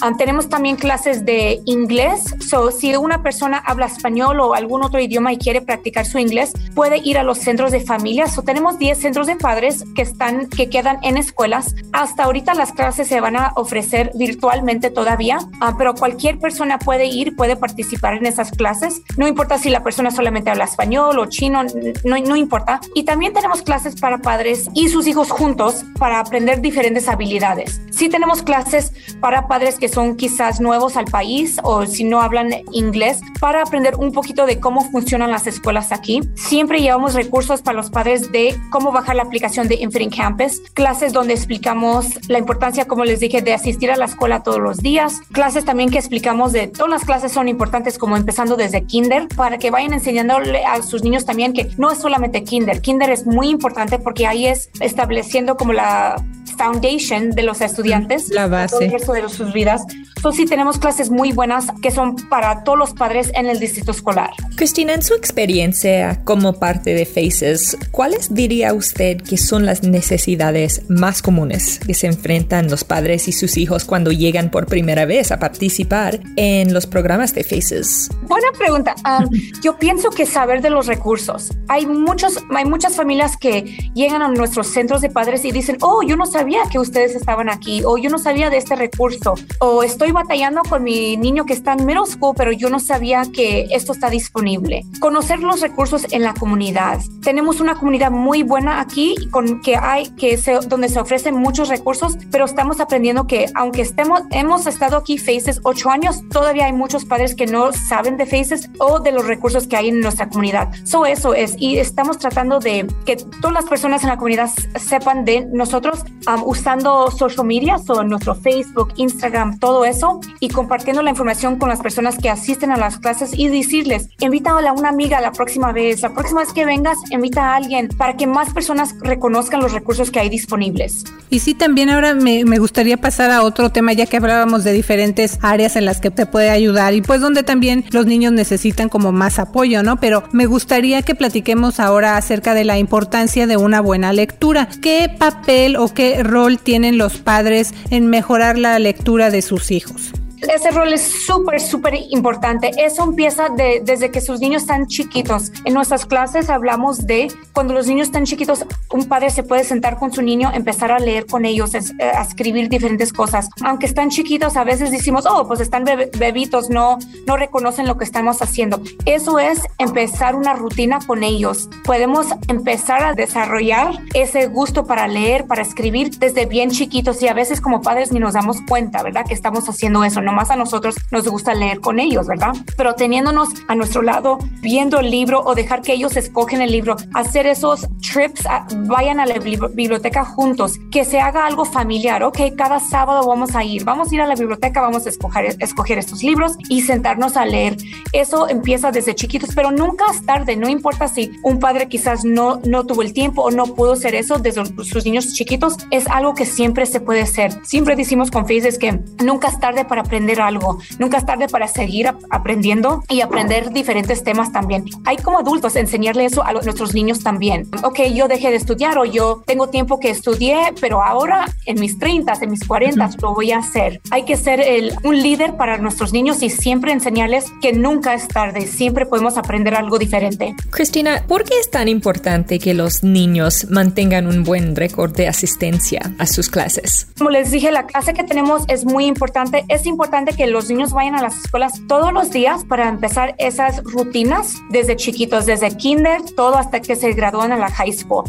Um, 0.06 0.18
tenemos 0.18 0.50
también 0.50 0.76
clases 0.76 1.24
de 1.24 1.62
inglés. 1.66 2.36
So, 2.40 2.72
si 2.72 2.96
una 2.96 3.24
persona 3.24 3.58
habla 3.58 3.86
español 3.86 4.40
o 4.40 4.54
algún 4.54 4.84
otro 4.84 5.00
idioma 5.00 5.32
y 5.32 5.38
quiere 5.38 5.62
practicar 5.62 6.06
su 6.06 6.20
inglés, 6.20 6.52
puede 6.74 6.98
ir 6.98 7.18
a 7.18 7.24
los 7.24 7.38
centros 7.38 7.72
de 7.72 7.80
familia. 7.80 8.28
So, 8.28 8.42
tenemos 8.42 8.78
10 8.80 9.00
centros 9.00 9.28
de 9.28 9.36
padres 9.36 9.84
que 9.96 10.02
están, 10.02 10.50
que 10.50 10.70
quedan 10.70 10.98
en 11.02 11.18
escuelas. 11.18 11.76
Hasta 11.94 12.24
ahorita 12.24 12.54
las 12.54 12.74
clases 12.74 13.08
se 13.08 13.22
van 13.22 13.38
a 13.38 13.54
ofrecer 13.56 14.12
virtualmente 14.16 14.90
todavía, 14.90 15.38
uh, 15.38 15.78
pero 15.78 15.94
cualquier 15.94 16.40
persona 16.40 16.80
puede 16.80 17.06
ir, 17.06 17.36
puede 17.36 17.56
participar 17.56 18.16
en 18.16 18.26
esas 18.26 18.52
clases. 18.52 19.02
No 19.16 19.28
importa 19.28 19.58
si 19.58 19.70
la 19.70 19.84
persona 19.84 20.12
solamente 20.12 20.50
habla 20.50 20.66
español 20.66 21.18
o 21.20 21.28
chino, 21.28 21.64
no, 22.04 22.18
no 22.18 22.36
importa. 22.36 22.82
Y 22.94 23.04
también 23.04 23.32
tenemos 23.32 23.62
clases 23.62 23.75
para 24.00 24.20
padres 24.20 24.70
y 24.74 24.88
sus 24.88 25.06
hijos 25.06 25.30
juntos 25.30 25.84
para 26.00 26.20
aprender 26.20 26.62
diferentes 26.62 27.10
habilidades. 27.10 27.82
Sí 27.92 28.10
tenemos 28.10 28.42
clases 28.42 28.94
para 29.20 29.48
padres 29.48 29.78
que 29.78 29.90
son 29.90 30.16
quizás 30.16 30.60
nuevos 30.62 30.96
al 30.98 31.06
país 31.06 31.58
o 31.64 31.86
si 31.86 32.04
no 32.04 32.22
hablan 32.22 32.52
inglés 32.72 33.20
para 33.40 33.62
aprender 33.62 33.96
un 33.96 34.12
poquito 34.12 34.46
de 34.46 34.60
cómo 34.60 34.90
funcionan 34.92 35.32
las 35.32 35.48
escuelas 35.48 35.92
aquí. 35.92 36.22
Siempre 36.36 36.82
llevamos 36.82 37.14
recursos 37.16 37.62
para 37.62 37.76
los 37.76 37.90
padres 37.90 38.32
de 38.32 38.56
cómo 38.70 38.92
bajar 38.92 39.18
la 39.18 39.24
aplicación 39.24 39.68
de 39.68 39.76
Infinite 39.76 40.16
Campus, 40.16 40.62
clases 40.74 41.12
donde 41.12 41.34
explicamos 41.34 42.08
la 42.30 42.40
importancia, 42.40 42.86
como 42.86 43.04
les 43.04 43.20
dije, 43.20 43.42
de 43.42 43.54
asistir 43.54 43.92
a 43.92 43.98
la 43.98 44.06
escuela 44.06 44.42
todos 44.44 44.60
los 44.60 44.78
días, 44.78 45.22
clases 45.32 45.66
también 45.66 45.90
que 45.90 45.98
explicamos 45.98 46.54
de 46.54 46.68
todas 46.68 46.90
las 46.90 47.06
clases 47.06 47.32
son 47.32 47.50
importantes 47.50 47.98
como 47.98 48.16
empezando 48.16 48.56
desde 48.56 48.86
kinder 48.86 49.28
para 49.36 49.58
que 49.58 49.72
vayan 49.72 49.94
enseñándole 49.94 50.66
a 50.66 50.82
sus 50.82 51.04
niños 51.04 51.26
también 51.26 51.54
que 51.54 51.72
no 51.78 51.92
es 51.92 52.00
solamente 52.00 52.44
kinder, 52.44 52.82
kinder 52.82 53.10
es 53.10 53.26
muy 53.26 53.50
importante 53.50 53.65
porque 54.00 54.28
ahí 54.28 54.48
es 54.48 54.70
estableciendo 54.80 55.58
como 55.58 55.74
la 55.74 56.24
foundation 56.56 57.32
de 57.32 57.44
los 57.44 57.62
estudiantes. 57.62 58.30
La 58.30 58.48
base. 58.48 58.86
el 58.86 58.92
resto 58.92 59.14
de 59.14 59.28
sus 59.30 59.54
vidas. 59.54 59.84
Entonces 60.16 60.44
sí 60.44 60.50
tenemos 60.50 60.80
clases 60.80 61.12
muy 61.12 61.32
buenas 61.32 61.68
que 61.82 61.92
son 61.92 62.16
para 62.30 62.64
todos 62.64 62.78
los 62.78 62.94
padres 62.94 63.32
en 63.36 63.46
el 63.46 63.60
distrito 63.60 63.92
escolar. 63.92 64.32
Cristina, 64.56 64.94
en 64.94 65.04
su 65.04 65.14
experiencia 65.14 66.22
como 66.24 66.54
parte 66.54 66.94
de 66.94 67.06
FACES, 67.06 67.78
¿cuáles 67.92 68.34
diría 68.34 68.74
usted 68.74 69.22
que 69.22 69.38
son 69.38 69.66
las 69.66 69.84
necesidades 69.84 70.90
más 70.90 71.22
comunes 71.22 71.80
que 71.86 71.94
se 71.94 72.08
enfrentan 72.08 72.72
los 72.72 72.84
padres 72.84 73.28
y 73.28 73.34
sus 73.34 73.58
hijos 73.58 73.86
cuando 73.86 74.12
llegan 74.12 74.50
por 74.50 74.66
primera 74.66 75.06
vez 75.06 75.32
a 75.32 75.38
participar 75.38 76.20
en 76.38 76.74
los 76.74 76.88
programas 76.88 77.34
de 77.36 77.44
FACES? 77.44 78.10
Buena 78.24 78.48
pregunta. 78.58 78.96
Um, 79.06 79.30
yo 79.64 79.78
pienso 79.78 80.10
que 80.10 80.26
saber 80.26 80.62
de 80.62 80.70
los 80.70 80.88
recursos. 80.88 81.52
Hay, 81.68 81.86
muchos, 81.86 82.40
hay 82.50 82.66
muchas 82.66 82.96
familias 82.96 83.38
que 83.38 83.62
llegan 83.94 84.22
a 84.22 84.30
nuestros 84.30 84.68
centros 84.68 85.02
de 85.02 85.10
padres 85.10 85.46
y 85.46 85.52
dicen, 85.52 85.78
oh, 85.82 86.02
yo 86.02 86.16
no 86.16 86.26
sabía 86.26 86.45
que 86.70 86.80
ustedes 86.80 87.16
estaban 87.16 87.50
aquí, 87.50 87.82
o 87.86 87.98
yo 87.98 88.10
no 88.10 88.20
sabía 88.20 88.50
de 88.50 88.58
este 88.58 88.76
recurso, 88.76 89.34
o 89.60 89.84
estoy 89.84 90.12
batallando 90.12 90.62
con 90.64 90.84
mi 90.84 91.18
niño 91.18 91.46
que 91.46 91.54
está 91.54 91.74
en 91.74 91.86
middle 91.86 92.06
school, 92.06 92.36
pero 92.38 92.52
yo 92.52 92.70
no 92.70 92.80
sabía 92.80 93.24
que 93.34 93.68
esto 93.72 93.94
está 93.94 94.10
disponible. 94.10 94.84
Conocer 95.00 95.40
los 95.40 95.62
recursos 95.62 96.06
en 96.12 96.22
la 96.22 96.34
comunidad. 96.34 97.00
Tenemos 97.22 97.60
una 97.62 97.76
comunidad 97.76 98.12
muy 98.12 98.44
buena 98.44 98.80
aquí 98.80 99.16
con 99.32 99.62
que 99.62 99.76
hay 99.76 100.10
que 100.12 100.38
se, 100.38 100.54
donde 100.68 100.90
se 100.90 101.00
ofrecen 101.00 101.36
muchos 101.36 101.70
recursos, 101.70 102.18
pero 102.32 102.46
estamos 102.46 102.80
aprendiendo 102.80 103.26
que 103.26 103.48
aunque 103.56 103.82
estemos 103.82 104.22
hemos 104.32 104.68
estado 104.68 104.98
aquí 104.98 105.18
Faces 105.18 105.60
ocho 105.64 105.90
años, 105.90 106.22
todavía 106.30 106.66
hay 106.66 106.74
muchos 106.74 107.06
padres 107.06 107.34
que 107.36 107.48
no 107.48 107.74
saben 107.74 108.18
de 108.18 108.26
Faces 108.26 108.70
o 108.78 109.00
de 109.00 109.12
los 109.12 109.26
recursos 109.26 109.68
que 109.68 109.78
hay 109.78 109.90
en 109.90 110.00
nuestra 110.00 110.30
comunidad. 110.30 110.72
So 110.84 111.06
eso 111.06 111.34
es 111.34 111.56
y 111.58 111.80
estamos 111.80 112.20
tratando 112.20 112.60
de 112.60 112.86
que 113.06 113.16
todas 113.16 113.54
las 113.54 113.66
personas 113.66 114.04
en 114.04 114.10
la 114.10 114.18
comunidad 114.18 114.50
sepan 114.76 115.26
de 115.26 115.46
nosotros 115.46 116.04
usando 116.44 117.12
social 117.12 117.46
media, 117.46 117.78
so 117.78 118.04
nuestro 118.04 118.36
Facebook, 118.36 118.94
Instagram, 118.98 119.60
todo 119.60 119.86
eso 119.86 120.20
y 120.40 120.50
compartiendo 120.50 121.02
la 121.02 121.10
información 121.10 121.58
con 121.58 121.70
las 121.70 121.80
personas 121.80 122.18
que 122.18 122.30
asisten 122.30 122.72
a 122.72 122.78
las 122.78 122.98
clases 122.98 123.32
y 123.38 123.48
decirles, 123.48 124.10
invita 124.20 124.52
a 124.52 124.74
una 124.74 124.90
amiga 124.90 125.22
la 125.22 125.32
próxima 125.32 125.72
vez, 125.72 126.02
la 126.02 126.14
próxima 126.14 126.42
vez 126.42 126.54
que 126.54 126.66
vengas, 126.66 126.98
invita 127.12 127.54
a 127.54 127.56
alguien 127.56 127.90
para 127.90 128.16
que 128.16 128.28
más 128.28 128.54
personas 128.54 128.96
reconozcan 129.02 129.62
los 129.62 129.74
recursos 129.74 130.12
que 130.12 130.20
hay 130.20 130.30
disponibles. 130.30 131.04
Y 131.30 131.40
sí, 131.40 131.54
también 131.54 131.90
ahora 131.90 132.14
me, 132.14 132.46
me 132.46 132.60
gustaría 132.60 132.98
pasar 132.98 133.32
a 133.32 133.44
otro 133.44 133.72
tema, 133.72 133.94
ya 133.94 134.06
que 134.06 134.18
hablábamos 134.18 134.64
de 134.64 134.72
diferentes 134.72 135.40
áreas 135.42 135.76
en 135.76 135.86
las 135.86 136.02
que 136.02 136.12
te 136.12 136.26
puede 136.26 136.50
ayudar 136.50 136.94
y 136.94 137.02
pues 137.02 137.22
donde 137.22 137.44
también 137.44 137.86
los 137.92 138.06
niños 138.06 138.32
necesitan 138.34 138.90
como 138.90 139.12
más 139.12 139.40
apoyo, 139.40 139.84
¿no? 139.84 140.00
Pero 140.00 140.24
me 140.32 140.46
gustaría 140.46 141.02
que 141.02 141.16
platiquemos 141.16 141.80
ahora 141.80 142.18
acerca 142.18 142.54
de 142.54 142.64
la 142.64 142.78
importancia 142.78 143.48
de 143.48 143.58
una 143.58 143.82
buena 143.82 144.14
lectura. 144.14 144.68
¿Qué 144.82 145.10
papel 145.18 145.76
o 145.78 145.94
qué 145.94 146.24
rol 146.26 146.60
tienen 146.60 146.98
los 146.98 147.18
padres 147.18 147.74
en 147.90 148.08
mejorar 148.10 148.58
la 148.58 148.78
lectura 148.80 149.30
de 149.30 149.42
sus 149.42 149.72
hijos? 149.72 150.12
Ese 150.54 150.72
rol 150.72 150.94
es 150.94 151.26
súper, 151.26 151.60
súper 151.62 151.96
importante. 152.10 152.72
Eso 152.78 153.04
empieza 153.04 153.50
de, 153.50 153.82
desde 153.84 154.12
que 154.12 154.22
sus 154.22 154.40
niños 154.40 154.64
están 154.64 154.88
chiquitos. 154.88 155.52
En 155.66 155.74
nuestras 155.74 156.06
clases 156.06 156.50
hablamos 156.50 157.06
de 157.06 157.28
cuando 157.54 157.74
los 157.74 157.88
niños 157.88 158.08
están 158.08 158.26
chiquitos, 158.26 158.66
un 158.92 159.06
padre 159.06 159.30
se 159.30 159.44
puede 159.44 159.64
sentar 159.64 159.98
con 159.98 160.12
su 160.12 160.22
niño, 160.22 160.52
empezar 160.54 160.92
a 160.92 161.00
leer 161.00 161.26
con 161.26 161.46
ellos, 161.46 161.74
eh, 161.74 161.82
a 162.00 162.22
escribir 162.22 162.70
diferentes 162.70 163.14
cosas. 163.14 163.50
Aunque 163.64 163.86
están 163.86 164.10
chiquitos, 164.10 164.58
a 164.58 164.64
veces 164.64 164.92
decimos, 164.92 165.26
oh, 165.26 165.48
pues 165.48 165.60
están 165.60 165.84
bebitos, 165.84 166.70
no, 166.70 166.98
no 167.28 167.38
reconocen 167.38 167.88
lo 167.88 167.98
que 167.98 168.04
estamos 168.04 168.42
haciendo. 168.42 168.82
Eso 169.06 169.40
es 169.40 169.62
empezar 169.78 170.36
una 170.36 170.54
rutina 170.54 171.00
con 171.06 171.24
ellos. 171.24 171.70
Podemos 171.84 172.28
empezar 172.48 173.04
a 173.04 173.14
desarrollar 173.14 174.00
ese 174.14 174.48
gusto 174.48 174.86
para 174.86 175.08
leer, 175.08 175.46
para 175.48 175.62
escribir 175.62 176.18
desde 176.18 176.46
bien 176.46 176.70
chiquitos 176.70 177.22
y 177.22 177.28
a 177.28 177.34
veces 177.34 177.62
como 177.62 177.82
padres 177.82 178.12
ni 178.12 178.20
nos 178.20 178.34
damos 178.34 178.62
cuenta, 178.68 179.04
¿verdad? 179.04 179.26
Que 179.28 179.34
estamos 179.34 179.68
haciendo 179.70 180.04
eso. 180.04 180.22
No 180.22 180.32
más 180.36 180.52
a 180.52 180.56
nosotros 180.56 180.96
nos 181.12 181.28
gusta 181.28 181.54
leer 181.54 181.80
con 181.80 182.00
ellos, 182.00 182.28
¿verdad? 182.28 182.54
Pero 182.78 182.94
teniéndonos 182.94 183.50
a 183.68 183.76
nuestro 183.76 184.02
lado, 184.02 184.38
viendo 184.62 185.00
el 185.00 185.10
libro 185.10 185.42
o 185.44 185.56
dejar 185.56 185.82
que 185.82 185.94
ellos 185.94 186.18
escogen 186.18 186.62
el 186.62 186.72
libro, 186.72 186.96
hacer 187.14 187.48
esos 187.48 187.88
trips, 188.02 188.44
vayan 188.88 189.20
a 189.20 189.26
la 189.26 189.40
biblioteca 189.40 190.26
juntos, 190.26 190.78
que 190.92 191.06
se 191.06 191.20
haga 191.20 191.46
algo 191.46 191.66
familiar, 191.66 192.24
ok, 192.24 192.40
cada 192.58 192.80
sábado 192.80 193.26
vamos 193.28 193.56
a 193.56 193.64
ir, 193.64 193.84
vamos 193.84 194.12
a 194.12 194.16
ir 194.16 194.22
a 194.22 194.28
la 194.28 194.36
biblioteca, 194.36 194.82
vamos 194.82 195.06
a 195.06 195.10
escoger, 195.10 195.56
escoger 195.60 195.98
estos 195.98 196.22
libros 196.22 196.58
y 196.70 196.82
sentarnos 196.82 197.38
a 197.38 197.46
leer. 197.46 197.78
Eso 198.12 198.50
empieza 198.50 198.92
desde 198.92 199.16
chiquitos, 199.16 199.56
pero 199.56 199.72
nunca 199.72 200.06
es 200.12 200.26
tarde, 200.26 200.56
no 200.58 200.68
importa 200.68 201.08
si 201.08 201.32
un 201.44 201.60
padre 201.60 201.88
quizás 201.88 202.26
no, 202.26 202.60
no 202.66 202.86
tuvo 202.86 203.02
el 203.02 203.14
tiempo 203.14 203.44
o 203.44 203.52
no 203.52 203.66
pudo 203.68 203.94
hacer 203.94 204.16
eso 204.16 204.38
desde 204.38 204.66
sus 204.66 205.06
niños 205.06 205.34
chiquitos, 205.34 205.78
es 205.92 206.08
algo 206.08 206.34
que 206.34 206.46
siempre 206.46 206.86
se 206.86 207.00
puede 207.00 207.22
hacer. 207.22 207.54
Siempre 207.64 207.96
decimos 207.96 208.32
con 208.32 208.48
Faces 208.48 208.78
que 208.78 209.00
nunca 209.24 209.48
es 209.48 209.60
tarde 209.60 209.86
para 209.86 210.02
aprender 210.02 210.15
algo. 210.42 210.80
Nunca 211.00 211.18
es 211.18 211.26
tarde 211.26 211.48
para 211.48 211.68
seguir 211.68 212.12
aprendiendo 212.30 213.04
y 213.10 213.22
aprender 213.22 213.72
diferentes 213.72 214.24
temas 214.24 214.52
también. 214.52 214.86
Hay 215.06 215.18
como 215.18 215.40
adultos 215.40 215.76
enseñarle 215.76 216.26
eso 216.26 216.44
a 216.44 216.54
nuestros 216.54 216.94
niños 216.94 217.20
también. 217.20 217.68
Ok, 217.84 218.00
yo 218.14 218.28
dejé 218.28 218.50
de 218.50 218.56
estudiar 218.56 218.98
o 218.98 219.06
yo 219.06 219.44
tengo 219.46 219.68
tiempo 219.70 220.00
que 220.00 220.10
estudié, 220.10 220.74
pero 220.80 221.04
ahora 221.04 221.46
en 221.66 221.80
mis 221.80 222.00
30, 222.00 222.34
en 222.42 222.52
mis 222.52 222.66
40 222.66 223.10
lo 223.22 223.34
voy 223.34 223.52
a 223.52 223.60
hacer. 223.60 224.02
Hay 224.12 224.24
que 224.24 224.38
ser 224.38 224.60
el, 224.60 224.94
un 225.04 225.22
líder 225.22 225.56
para 225.58 225.78
nuestros 225.78 226.14
niños 226.14 226.42
y 226.44 226.50
siempre 226.50 226.92
enseñarles 226.92 227.52
que 227.62 227.74
nunca 227.74 228.14
es 228.14 228.28
tarde, 228.28 228.68
siempre 228.68 229.06
podemos 229.06 229.38
aprender 229.38 229.76
algo 229.76 229.98
diferente. 230.00 230.56
Cristina, 230.70 231.24
¿por 231.28 231.44
qué 231.44 231.60
es 231.60 231.70
tan 231.70 231.88
importante 231.88 232.60
que 232.60 232.74
los 232.74 233.04
niños 233.04 233.68
mantengan 233.70 234.28
un 234.28 234.44
buen 234.44 234.76
récord 234.76 235.16
de 235.16 235.28
asistencia 235.28 236.14
a 236.18 236.26
sus 236.26 236.50
clases? 236.50 237.08
Como 237.18 237.30
les 237.30 237.52
dije, 237.52 237.72
la 237.72 237.86
clase 237.86 238.14
que 238.14 238.24
tenemos 238.24 238.64
es 238.68 238.86
muy 238.86 239.06
importante. 239.06 239.66
Es 239.68 239.86
importante 239.86 240.05
que 240.38 240.48
los 240.48 240.70
niños 240.70 240.94
vayan 240.94 241.16
a 241.16 241.22
las 241.22 241.38
escuelas 241.38 241.82
todos 241.88 242.14
los 242.14 242.32
días 242.32 242.64
para 242.64 242.88
empezar 242.90 243.36
esas 243.38 243.84
rutinas 243.84 244.56
desde 244.70 244.96
chiquitos, 244.96 245.46
desde 245.46 245.76
kinder, 245.76 246.22
todo 246.36 246.58
hasta 246.58 246.80
que 246.80 246.96
se 246.96 247.12
gradúan 247.14 247.52
a 247.52 247.58
la 247.58 247.70
high 247.70 247.92
school. 247.92 248.24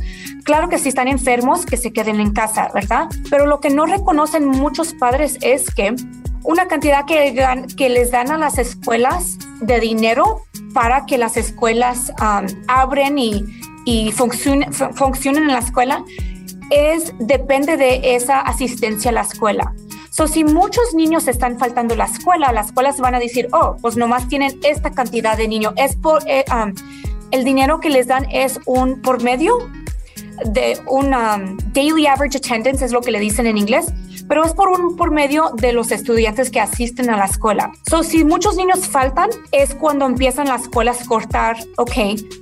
Claro 0.45 0.69
que 0.69 0.79
si 0.79 0.89
están 0.89 1.09
enfermos, 1.09 1.67
que 1.67 1.77
se 1.77 1.93
queden 1.93 2.21
en 2.21 2.33
casa, 2.33 2.71
¿verdad? 2.75 3.09
Pero 3.31 3.47
lo 3.47 3.61
que 3.61 3.71
no 3.71 3.87
reconocen 3.87 4.49
muchos 4.49 4.95
padres 4.95 5.39
es 5.43 5.71
que 5.71 5.95
una 6.45 6.67
cantidad 6.67 7.05
que, 7.05 7.35
que 7.77 7.89
les 7.89 8.11
dan 8.11 8.31
a 8.31 8.39
las 8.39 8.59
escuelas 8.59 9.39
de 9.61 9.81
dinero 9.81 10.43
para 10.75 11.07
que 11.07 11.19
las 11.19 11.37
escuelas 11.37 12.13
um, 12.21 12.47
abren 12.69 13.19
y, 13.19 13.45
y 13.85 14.13
funcionen, 14.13 14.73
funcionen 14.73 15.45
en 15.45 15.53
la 15.53 15.61
escuela 15.61 16.05
es 16.71 17.15
depende 17.19 17.77
de 17.77 18.17
esa 18.17 18.41
asistencia 18.41 19.11
a 19.11 19.15
la 19.15 19.21
escuela. 19.23 19.75
So, 20.17 20.27
si 20.27 20.45
muchos 20.45 20.95
niños 20.95 21.29
están 21.29 21.59
faltando 21.59 21.95
la 21.95 22.07
escuela, 22.07 22.51
las 22.51 22.69
escuelas 22.69 22.99
van 23.01 23.15
a 23.15 23.19
decir, 23.19 23.49
oh, 23.53 23.77
pues 23.83 23.99
nomás 23.99 24.29
tienen 24.29 24.59
esta 24.63 24.91
cantidad 24.93 25.37
de 25.37 25.47
niños. 25.47 25.75
Es 25.77 25.95
por, 25.95 26.27
eh, 26.27 26.43
um, 26.51 26.73
el 27.33 27.45
dinero 27.45 27.81
que 27.81 27.91
les 27.91 28.07
dan 28.07 28.27
es 28.33 28.59
un 28.65 29.03
por 29.03 29.23
medio 29.23 29.59
de 30.47 30.81
un 30.87 31.13
um, 31.13 31.59
daily 31.75 32.07
average 32.07 32.39
attendance, 32.39 32.83
es 32.83 32.93
lo 32.93 33.03
que 33.03 33.11
le 33.11 33.21
dicen 33.21 33.47
en 33.47 33.59
inglés, 33.59 33.93
pero 34.27 34.43
es 34.43 34.55
por 34.55 34.71
un 34.71 34.97
por 34.97 35.11
medio 35.11 35.51
de 35.53 35.75
los 35.75 35.93
estudiantes 35.93 36.51
que 36.51 36.61
asisten 36.61 37.11
a 37.11 37.19
la 37.19 37.27
escuela. 37.27 37.73
So, 37.87 38.03
si 38.03 38.25
muchos 38.25 38.57
niños 38.57 38.89
faltan, 38.89 39.29
es 39.53 39.75
cuando 39.75 40.07
empiezan 40.07 40.49
las 40.49 40.63
escuelas 40.63 41.03
a 41.03 41.05
cortar, 41.05 41.59
ok, 41.77 41.93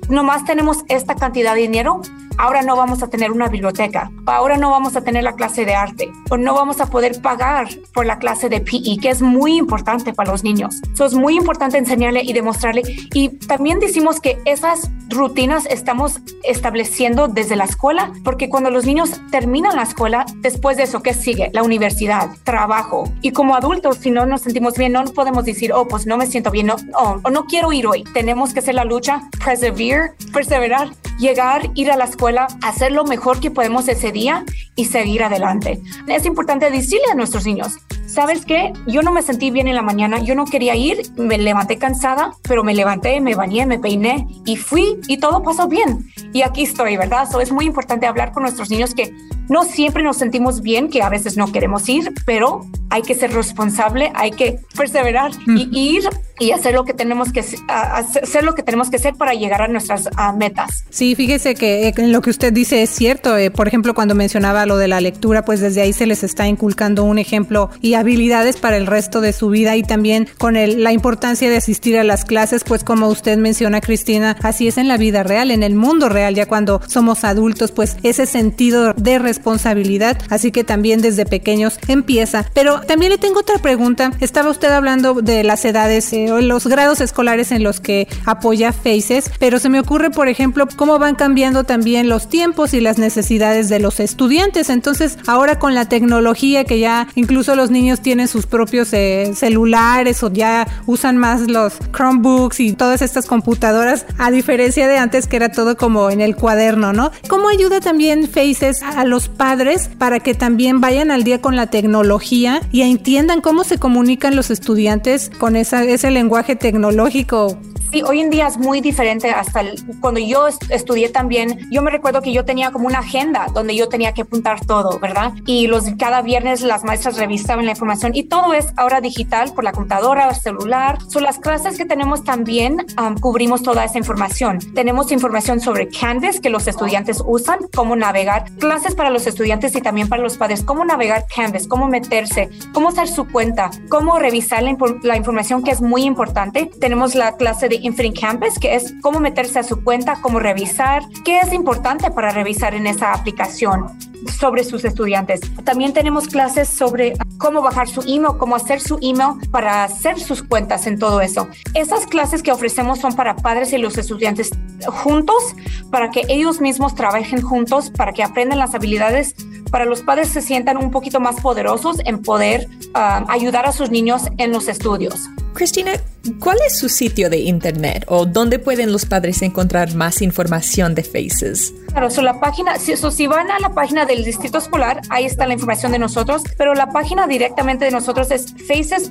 nomás 0.09 0.45
tenemos 0.45 0.85
esta 0.89 1.17
cantidad 1.17 1.57
de 1.57 1.63
dinero, 1.63 2.03
ahora 2.39 2.63
no 2.63 2.77
vamos 2.77 3.03
a 3.03 3.09
tener 3.09 3.31
una 3.31 3.49
biblioteca, 3.49 4.11
ahora 4.27 4.57
no 4.57 4.71
vamos 4.71 4.97
a 4.97 5.03
tener 5.03 5.25
la 5.25 5.35
clase 5.35 5.65
de 5.65 5.75
arte, 5.75 6.11
o 6.31 6.37
no 6.37 6.55
vamos 6.55 6.81
a 6.81 6.87
poder 6.87 7.21
pagar 7.21 7.69
por 7.93 8.07
la 8.07 8.19
clase 8.19 8.49
de 8.49 8.61
PE, 8.61 8.99
que 9.01 9.11
es 9.11 9.23
muy 9.23 9.57
importante 9.57 10.13
para 10.13 10.33
los 10.33 10.45
niños. 10.45 10.81
Eso 10.93 11.05
es 11.05 11.15
muy 11.15 11.37
importante 11.37 11.79
enseñarle 11.79 12.23
y 12.23 12.33
demostrarle. 12.33 12.83
Y 13.13 13.31
también 13.47 13.79
decimos 13.81 14.21
que 14.21 14.39
esas 14.45 14.91
rutinas 15.09 15.67
estamos 15.67 16.21
estableciendo 16.43 17.29
desde 17.29 17.57
la 17.57 17.65
escuela, 17.65 18.13
porque 18.25 18.49
cuando 18.49 18.71
los 18.71 18.85
niños 18.85 19.21
terminan 19.31 19.77
la 19.77 19.83
escuela, 19.83 20.27
después 20.37 20.77
de 20.77 20.85
eso, 20.85 21.03
¿qué 21.03 21.15
sigue? 21.15 21.51
La 21.53 21.63
universidad, 21.63 22.31
trabajo. 22.45 23.05
Y 23.21 23.33
como 23.33 23.55
adultos, 23.55 23.99
si 23.99 24.11
no 24.11 24.27
nos 24.27 24.43
sentimos 24.43 24.75
bien, 24.75 24.93
no 24.93 25.05
podemos 25.05 25.45
decir, 25.45 25.73
oh, 25.73 25.87
pues 25.87 26.07
no 26.07 26.17
me 26.17 26.27
siento 26.27 26.51
bien, 26.51 26.67
no, 26.67 26.77
o 26.97 27.31
no 27.31 27.45
quiero 27.45 27.73
ir 27.73 27.87
hoy. 27.87 28.05
Tenemos 28.15 28.53
que 28.53 28.61
hacer 28.61 28.75
la 28.75 28.85
lucha, 28.85 29.29
persevere, 29.45 30.13
perseverar, 30.33 30.91
llegar, 31.19 31.71
ir 31.75 31.91
a 31.91 31.97
la 31.97 32.05
escuela 32.05 32.24
hacer 32.63 32.93
lo 32.93 33.05
mejor 33.05 33.41
que 33.41 33.51
podemos 33.51 33.89
ese 33.89 34.13
día 34.13 34.45
y 34.77 34.87
seguir 34.87 35.23
adelante. 35.23 35.81
Es 36.07 36.27
importante 36.27 36.71
decirle 36.71 37.07
a 37.13 37.15
nuestros 37.15 37.47
niños, 37.47 37.79
¿sabes 38.07 38.45
qué? 38.45 38.73
Yo 38.87 39.03
no 39.03 39.13
me 39.13 39.23
sentí 39.23 39.51
bien 39.51 39.69
en 39.69 39.75
la 39.75 39.83
mañana, 39.83 40.19
yo 40.19 40.35
no 40.35 40.45
quería 40.45 40.75
ir, 40.75 41.03
me 41.17 41.39
levanté 41.39 41.79
cansada, 41.79 42.35
pero 42.43 42.65
me 42.65 42.75
levanté, 42.75 43.21
me 43.21 43.35
bañé, 43.35 43.67
me 43.67 43.79
peiné 43.79 44.27
y 44.45 44.57
fui 44.57 45.01
y 45.09 45.19
todo 45.19 45.43
pasó 45.43 45.69
bien. 45.69 46.11
Y 46.33 46.43
aquí 46.43 46.63
estoy, 46.63 46.97
¿verdad? 46.97 47.29
So 47.31 47.41
es 47.41 47.53
muy 47.53 47.67
importante 47.67 48.07
hablar 48.07 48.33
con 48.33 48.43
nuestros 48.43 48.71
niños 48.71 48.95
que 48.95 49.15
No 49.49 49.65
siempre 49.65 50.03
nos 50.03 50.17
sentimos 50.17 50.63
bien, 50.63 50.89
que 50.89 51.03
a 51.03 51.09
veces 51.09 51.37
no 51.37 51.53
queremos 51.53 51.89
ir, 51.89 52.13
pero 52.25 52.67
hay 52.91 53.03
que 53.03 53.15
ser 53.15 53.33
responsable, 53.33 54.13
hay 54.15 54.31
que 54.31 54.59
perseverar 54.77 55.33
y 55.47 55.97
ir 55.97 56.05
y 56.39 56.51
hacer 56.51 56.75
lo 56.75 56.85
que 56.85 56.95
tenemos 56.95 57.33
que 57.33 57.45
hacer 57.69 58.45
lo 58.45 58.55
que 58.55 58.63
tenemos 58.63 58.91
que 58.91 58.97
hacer 58.97 59.15
para 59.15 59.35
llegar 59.35 59.63
a 59.63 59.69
nuestras 59.69 60.09
metas. 60.37 60.85
Sí, 60.91 61.15
fíjese 61.15 61.55
que 61.55 61.89
eh, 61.89 61.95
lo 62.09 62.21
que 62.23 62.31
usted 62.31 62.53
dice 62.53 62.83
es 62.83 62.91
cierto. 62.91 63.37
Eh, 63.37 63.51
por 63.51 63.69
ejemplo, 63.69 63.95
cuando 63.95 64.15
mencionaba 64.15 64.67
lo 64.67 64.77
de 64.77 64.89
la 64.89 65.01
lectura, 65.01 65.45
pues 65.45 65.61
desde 65.61 65.81
ahí 65.81 65.93
se 65.93 66.07
les 66.07 66.25
está 66.25 66.47
inculcando 66.49 67.05
un 67.05 67.19
ejemplo 67.19 67.71
y 67.81 67.95
habilidades 67.95 68.57
para 68.57 68.77
el 68.77 68.87
resto 68.87 69.21
de 69.21 69.33
su 69.33 69.49
vida 69.49 69.77
y 69.77 69.83
también 69.83 70.29
con 70.39 70.57
el, 70.57 70.83
la 70.83 70.93
importancia 70.93 71.49
de 71.49 71.57
asistir 71.57 71.99
a 71.99 72.05
las 72.05 72.25
clases, 72.25 72.65
pues 72.65 72.85
como 72.85 73.09
usted 73.09 73.39
menciona, 73.39 73.81
Cristina, 73.81 74.37
así 74.43 74.69
es 74.69 74.79
en 74.79 74.89
la 74.89 74.97
vida 74.97 75.23
real, 75.23 75.51
en 75.51 75.63
el 75.63 75.75
mundo 75.75 76.09
real, 76.09 76.35
ya 76.35 76.47
cuando 76.47 76.81
somos 76.87 77.25
adultos, 77.25 77.73
pues 77.73 77.97
ese 78.03 78.27
sentido 78.27 78.93
de 78.95 79.19
responsabilidad, 79.35 80.17
así 80.31 80.53
que 80.53 80.65
también 80.65 81.01
desde 81.03 81.27
pequeños 81.27 81.79
empieza. 81.89 82.47
Pero 82.55 82.81
también 82.83 83.11
le 83.11 83.19
tengo 83.19 83.41
otra 83.41 83.59
pregunta. 83.59 84.13
Estaba 84.21 84.51
usted 84.51 84.71
hablando 84.71 85.15
de 85.15 85.43
las 85.43 85.65
edades. 85.65 86.13
Eh, 86.13 86.29
los 86.43 86.67
grados 86.67 87.01
escolares 87.01 87.51
en 87.51 87.63
los 87.63 87.81
que 87.81 88.07
apoya 88.25 88.73
Faces, 88.73 89.31
pero 89.39 89.59
se 89.59 89.69
me 89.69 89.81
ocurre, 89.81 90.11
por 90.11 90.29
ejemplo, 90.29 90.67
cómo 90.77 90.99
van 90.99 91.17
cambiando 91.17 91.65
también 91.65 92.09
los 92.09 92.29
tiempos 92.29 92.75
y 92.75 92.81
las 92.81 92.99
necesidades 92.99 93.69
de 93.69 93.81
los 93.81 94.01
estudiantes. 94.01 94.71
Entonces, 94.71 95.19
ahora 95.27 95.59
con 95.59 95.75
la 95.75 95.89
tecnología 95.89 96.65
que 96.65 96.79
ya 96.79 97.09
incluso 97.15 97.57
los 97.57 97.71
niños 97.71 98.01
tienen 98.01 98.29
sus 98.29 98.47
propios 98.47 98.93
eh, 98.93 99.33
celulares 99.35 100.23
o 100.23 100.33
ya 100.33 100.67
usan 100.87 101.17
más 101.17 101.43
los 101.43 101.75
Chromebooks 101.93 102.61
y 102.61 102.73
todas 102.73 103.03
estas 103.03 103.27
computadoras, 103.27 104.07
a 104.19 104.31
diferencia 104.31 104.87
de 104.87 104.99
antes 104.99 105.27
que 105.27 105.37
era 105.37 105.51
todo 105.51 105.77
como 105.77 106.11
en 106.11 106.21
el 106.21 106.37
cuaderno, 106.37 106.93
¿no? 106.93 107.11
¿Cómo 107.29 107.49
ayuda 107.49 107.81
también 107.81 108.29
Faces 108.29 108.83
a 108.83 109.05
los 109.05 109.24
padres 109.29 109.89
para 109.99 110.21
que 110.21 110.35
también 110.35 110.81
vayan 110.81 111.11
al 111.11 111.25
día 111.25 111.41
con 111.41 111.57
la 111.57 111.69
tecnología 111.69 112.61
y 112.71 112.83
entiendan 112.83 113.41
cómo 113.41 113.65
se 113.65 113.79
comunican 113.79 114.37
los 114.37 114.51
estudiantes 114.51 115.31
con 115.39 115.57
esa, 115.57 115.85
ese 115.85 116.11
lenguaje 116.11 116.57
tecnológico 116.57 117.59
Sí, 117.95 118.03
hoy 118.03 118.23
en 118.23 118.29
día 118.29 118.49
es 118.49 118.59
muy 118.59 118.81
diferente. 118.81 119.31
Hasta 119.31 119.63
cuando 120.01 120.19
yo 120.19 120.49
estudié 120.49 121.11
también, 121.11 121.61
yo 121.71 121.81
me 121.81 121.93
recuerdo 121.93 122.23
que 122.23 122.33
yo 122.33 122.45
tenía 122.45 122.73
como 122.73 122.89
una 122.89 122.99
agenda 122.99 123.47
donde 123.55 123.77
yo 123.77 123.89
tenía 123.89 124.13
que 124.13 124.23
apuntar 124.23 124.67
todo, 124.67 124.99
¿verdad? 124.99 125.33
Y 125.47 125.69
los 125.69 125.85
cada 125.97 126.21
viernes 126.21 126.63
las 126.63 126.83
maestras 126.83 127.17
revisaban 127.19 127.67
la 127.67 127.71
información 127.71 128.11
y 128.13 128.25
todo 128.25 128.53
es 128.53 128.67
ahora 128.77 129.01
digital 129.01 129.53
por 129.55 129.63
la 129.63 129.71
computadora, 129.71 130.29
el 130.29 130.35
celular. 130.35 130.99
Son 131.07 131.23
las 131.23 131.39
clases 131.39 131.79
que 131.79 131.85
tenemos 131.85 132.25
también 132.25 132.85
cubrimos 133.21 133.63
toda 133.63 133.85
esa 133.85 133.97
información. 133.97 134.59
Tenemos 134.75 135.13
información 135.13 135.61
sobre 135.61 135.87
Canvas 135.89 136.41
que 136.41 136.51
los 136.51 136.67
estudiantes 136.67 137.23
usan, 137.25 137.61
cómo 137.73 137.95
navegar, 137.95 138.51
clases 138.59 138.97
para 138.97 139.11
los 139.15 139.27
estudiantes 139.27 139.75
y 139.75 139.81
también 139.81 140.09
para 140.09 140.23
los 140.23 140.37
padres, 140.37 140.63
cómo 140.63 140.85
navegar 140.85 141.25
Canvas, 141.35 141.67
cómo 141.67 141.89
meterse, 141.89 142.51
cómo 142.75 142.91
hacer 142.91 143.09
su 143.09 143.27
cuenta, 143.27 143.71
cómo 143.89 144.19
revisar 144.19 144.63
la, 144.63 145.17
información 145.17 145.65
que 145.65 145.71
es 145.71 145.81
muy 145.81 146.03
importante. 146.03 146.71
Tenemos 146.79 147.15
la 147.15 147.37
clase 147.37 147.71
de 147.71 147.77
Infinite 147.77 148.21
Campus, 148.21 148.59
que 148.59 148.75
es 148.75 148.95
cómo 149.01 149.21
meterse 149.21 149.61
a 149.61 149.63
su 149.63 149.83
cuenta, 149.83 150.19
cómo 150.21 150.39
revisar, 150.39 151.03
qué 151.25 151.41
es 151.41 151.53
importante 151.53 152.11
para 152.11 152.31
revisar 152.31 152.75
en 152.75 152.87
esa 152.87 153.15
aplicación 153.15 154.14
sobre 154.39 154.65
sus 154.65 154.85
estudiantes. 154.85 155.41
También 155.65 155.93
tenemos 155.93 156.29
clases 156.29 156.69
sobre 156.69 157.15
cómo 157.39 157.63
bajar 157.63 157.89
su 157.89 158.01
email, 158.03 158.37
cómo 158.39 158.57
hacer 158.57 158.81
su 158.81 158.99
email 159.03 159.35
para 159.51 159.85
hacer 159.85 160.21
sus 160.21 160.43
cuentas 160.43 160.87
en 160.87 160.99
todo 160.99 161.21
eso. 161.21 161.49
Esas 161.75 162.07
clases 162.07 162.43
que 162.43 162.53
ofrecemos 162.53 163.01
son 163.01 163.15
para 163.15 163.37
padres 163.37 163.73
y 163.73 163.79
los 163.79 163.99
estudiantes 163.99 164.51
juntos, 164.87 165.55
para 165.91 166.11
que 166.11 166.23
ellos 166.29 166.61
mismos 166.61 166.95
trabajen 166.95 167.41
juntos, 167.43 167.91
para 167.91 168.13
que 168.13 168.23
aprendan 168.23 168.59
las 168.59 168.75
habilidades, 168.75 169.35
para 169.71 169.85
los 169.85 170.03
padres 170.03 170.29
se 170.29 170.41
sientan 170.41 170.77
un 170.77 170.91
poquito 170.91 171.19
más 171.21 171.41
poderosos 171.41 171.97
en 172.05 172.23
poder 172.23 172.69
ah, 172.95 173.25
ayudar 173.29 173.67
a 173.67 173.73
sus 173.73 173.91
niños 173.91 174.23
en 174.39 174.53
los 174.53 174.69
estudios. 174.69 175.29
Cristina, 175.55 175.93
¿cuál 176.39 176.59
es 176.67 176.79
su 176.79 176.89
sitio 176.89 177.31
de 177.31 177.39
internet 177.39 178.05
o 178.09 178.27
dónde 178.27 178.59
pueden 178.59 178.93
los 178.93 179.07
padres 179.07 179.43
encontrar 179.43 179.95
más 179.95 180.23
información 180.23 180.95
de 180.95 181.03
Faces? 181.03 181.73
Claro, 181.95 182.11
so 182.11 182.23
la 182.23 182.41
página, 182.41 182.77
si, 182.77 182.97
si 182.97 183.29
van 183.29 183.53
a 183.53 183.61
la 183.61 183.69
página 183.69 184.05
del 184.05 184.25
Distrito 184.25 184.59
Escolar, 184.59 185.01
ahí 185.11 185.27
está 185.27 185.47
la 185.47 185.55
información 185.55 185.93
de 185.93 186.01
nosotros, 186.01 186.43
pero 186.59 186.75
la 186.75 186.89
página 186.89 187.29
directamente 187.29 187.85
de 187.85 187.93
nosotros 187.93 188.33
es 188.33 188.53
faces.ccsd.net. 188.67 189.07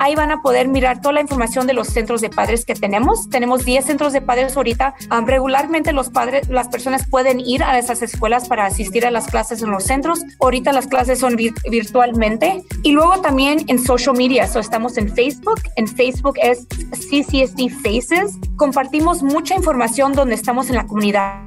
Ahí 0.00 0.14
van 0.14 0.30
a 0.32 0.42
poder 0.42 0.68
mirar 0.68 1.00
toda 1.00 1.14
la 1.14 1.22
información 1.22 1.66
de 1.66 1.72
los 1.72 1.88
centros 1.88 2.20
de 2.20 2.28
padres 2.28 2.66
que 2.66 2.74
tenemos. 2.74 3.30
Tenemos 3.30 3.64
10 3.64 3.86
centros 3.86 4.12
de 4.12 4.20
padres 4.20 4.54
ahorita. 4.54 4.96
regularmente 5.24 5.94
los 5.94 6.10
padres, 6.10 6.46
las 6.50 6.68
personas 6.68 7.08
pueden 7.08 7.40
ir 7.40 7.64
a 7.64 7.78
esas 7.78 8.02
escuelas 8.02 8.46
para 8.46 8.66
asistir 8.66 9.06
a 9.06 9.10
las 9.10 9.28
clases 9.28 9.62
en 9.62 9.70
los 9.70 9.84
centros. 9.84 10.20
Ahorita 10.40 10.74
las 10.74 10.88
clases 10.88 11.20
son 11.20 11.36
virtualmente. 11.36 12.64
Y 12.82 12.92
luego 12.92 13.22
también 13.22 13.64
en 13.68 13.78
social 13.78 14.14
media. 14.14 14.46
So 14.46 14.60
estamos 14.60 14.98
en 14.98 15.08
Facebook. 15.08 15.62
En 15.76 15.88
Facebook 15.88 16.36
es 16.42 16.66
CCSD 16.90 17.70
Faces. 17.82 18.36
Compartimos 18.56 19.22
mucha 19.22 19.54
información 19.54 20.12
donde 20.12 20.34
estamos 20.34 20.68
en 20.68 20.74
la 20.74 20.82
comunidad 20.82 20.97
comunidad. 20.98 21.44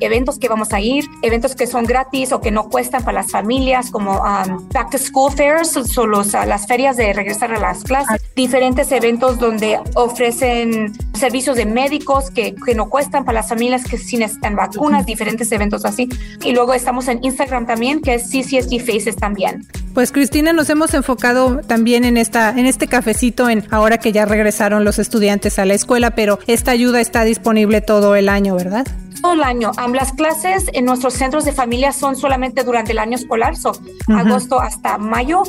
eventos 0.00 0.38
que 0.38 0.48
vamos 0.48 0.72
a 0.72 0.80
ir, 0.80 1.04
eventos 1.22 1.54
que 1.54 1.66
son 1.66 1.84
gratis 1.84 2.32
o 2.32 2.40
que 2.40 2.50
no 2.50 2.68
cuestan 2.68 3.04
para 3.04 3.20
las 3.20 3.30
familias, 3.30 3.90
como 3.90 4.12
um, 4.12 4.68
back 4.70 4.90
to 4.90 4.98
school 4.98 5.30
fairs, 5.30 5.70
son 5.70 6.10
los, 6.10 6.32
las 6.32 6.66
ferias 6.66 6.96
de 6.96 7.12
regresar 7.12 7.52
a 7.52 7.60
las 7.60 7.84
clases, 7.84 8.22
diferentes 8.34 8.90
eventos 8.90 9.38
donde 9.38 9.78
ofrecen 9.94 10.92
servicios 11.24 11.56
de 11.56 11.64
médicos 11.64 12.30
que, 12.30 12.54
que 12.54 12.74
no 12.74 12.90
cuestan 12.90 13.24
para 13.24 13.40
las 13.40 13.48
familias 13.48 13.82
que 13.84 13.96
sí 13.96 14.18
necesitan 14.18 14.56
vacunas, 14.56 15.06
diferentes 15.06 15.50
eventos 15.52 15.86
así. 15.86 16.06
Y 16.44 16.52
luego 16.52 16.74
estamos 16.74 17.08
en 17.08 17.24
Instagram 17.24 17.66
también, 17.66 18.02
que 18.02 18.16
es 18.16 18.24
CCSG 18.24 18.80
Faces 18.80 19.16
también. 19.16 19.66
Pues 19.94 20.12
Cristina, 20.12 20.52
nos 20.52 20.68
hemos 20.68 20.92
enfocado 20.92 21.60
también 21.60 22.04
en 22.04 22.18
esta, 22.18 22.50
en 22.50 22.66
este 22.66 22.88
cafecito, 22.88 23.48
en 23.48 23.64
ahora 23.70 23.96
que 23.96 24.12
ya 24.12 24.26
regresaron 24.26 24.84
los 24.84 24.98
estudiantes 24.98 25.58
a 25.58 25.64
la 25.64 25.72
escuela, 25.72 26.10
pero 26.10 26.40
esta 26.46 26.72
ayuda 26.72 27.00
está 27.00 27.24
disponible 27.24 27.80
todo 27.80 28.16
el 28.16 28.28
año, 28.28 28.54
¿verdad? 28.54 28.86
Todo 29.22 29.32
el 29.32 29.44
año. 29.44 29.72
Las 29.94 30.12
clases 30.12 30.66
en 30.74 30.84
nuestros 30.84 31.14
centros 31.14 31.46
de 31.46 31.52
familia 31.52 31.92
son 31.92 32.16
solamente 32.16 32.64
durante 32.64 32.92
el 32.92 32.98
año 32.98 33.16
escolar, 33.16 33.56
son 33.56 33.76
agosto 34.08 34.60
hasta 34.60 34.98
mayo 34.98 35.44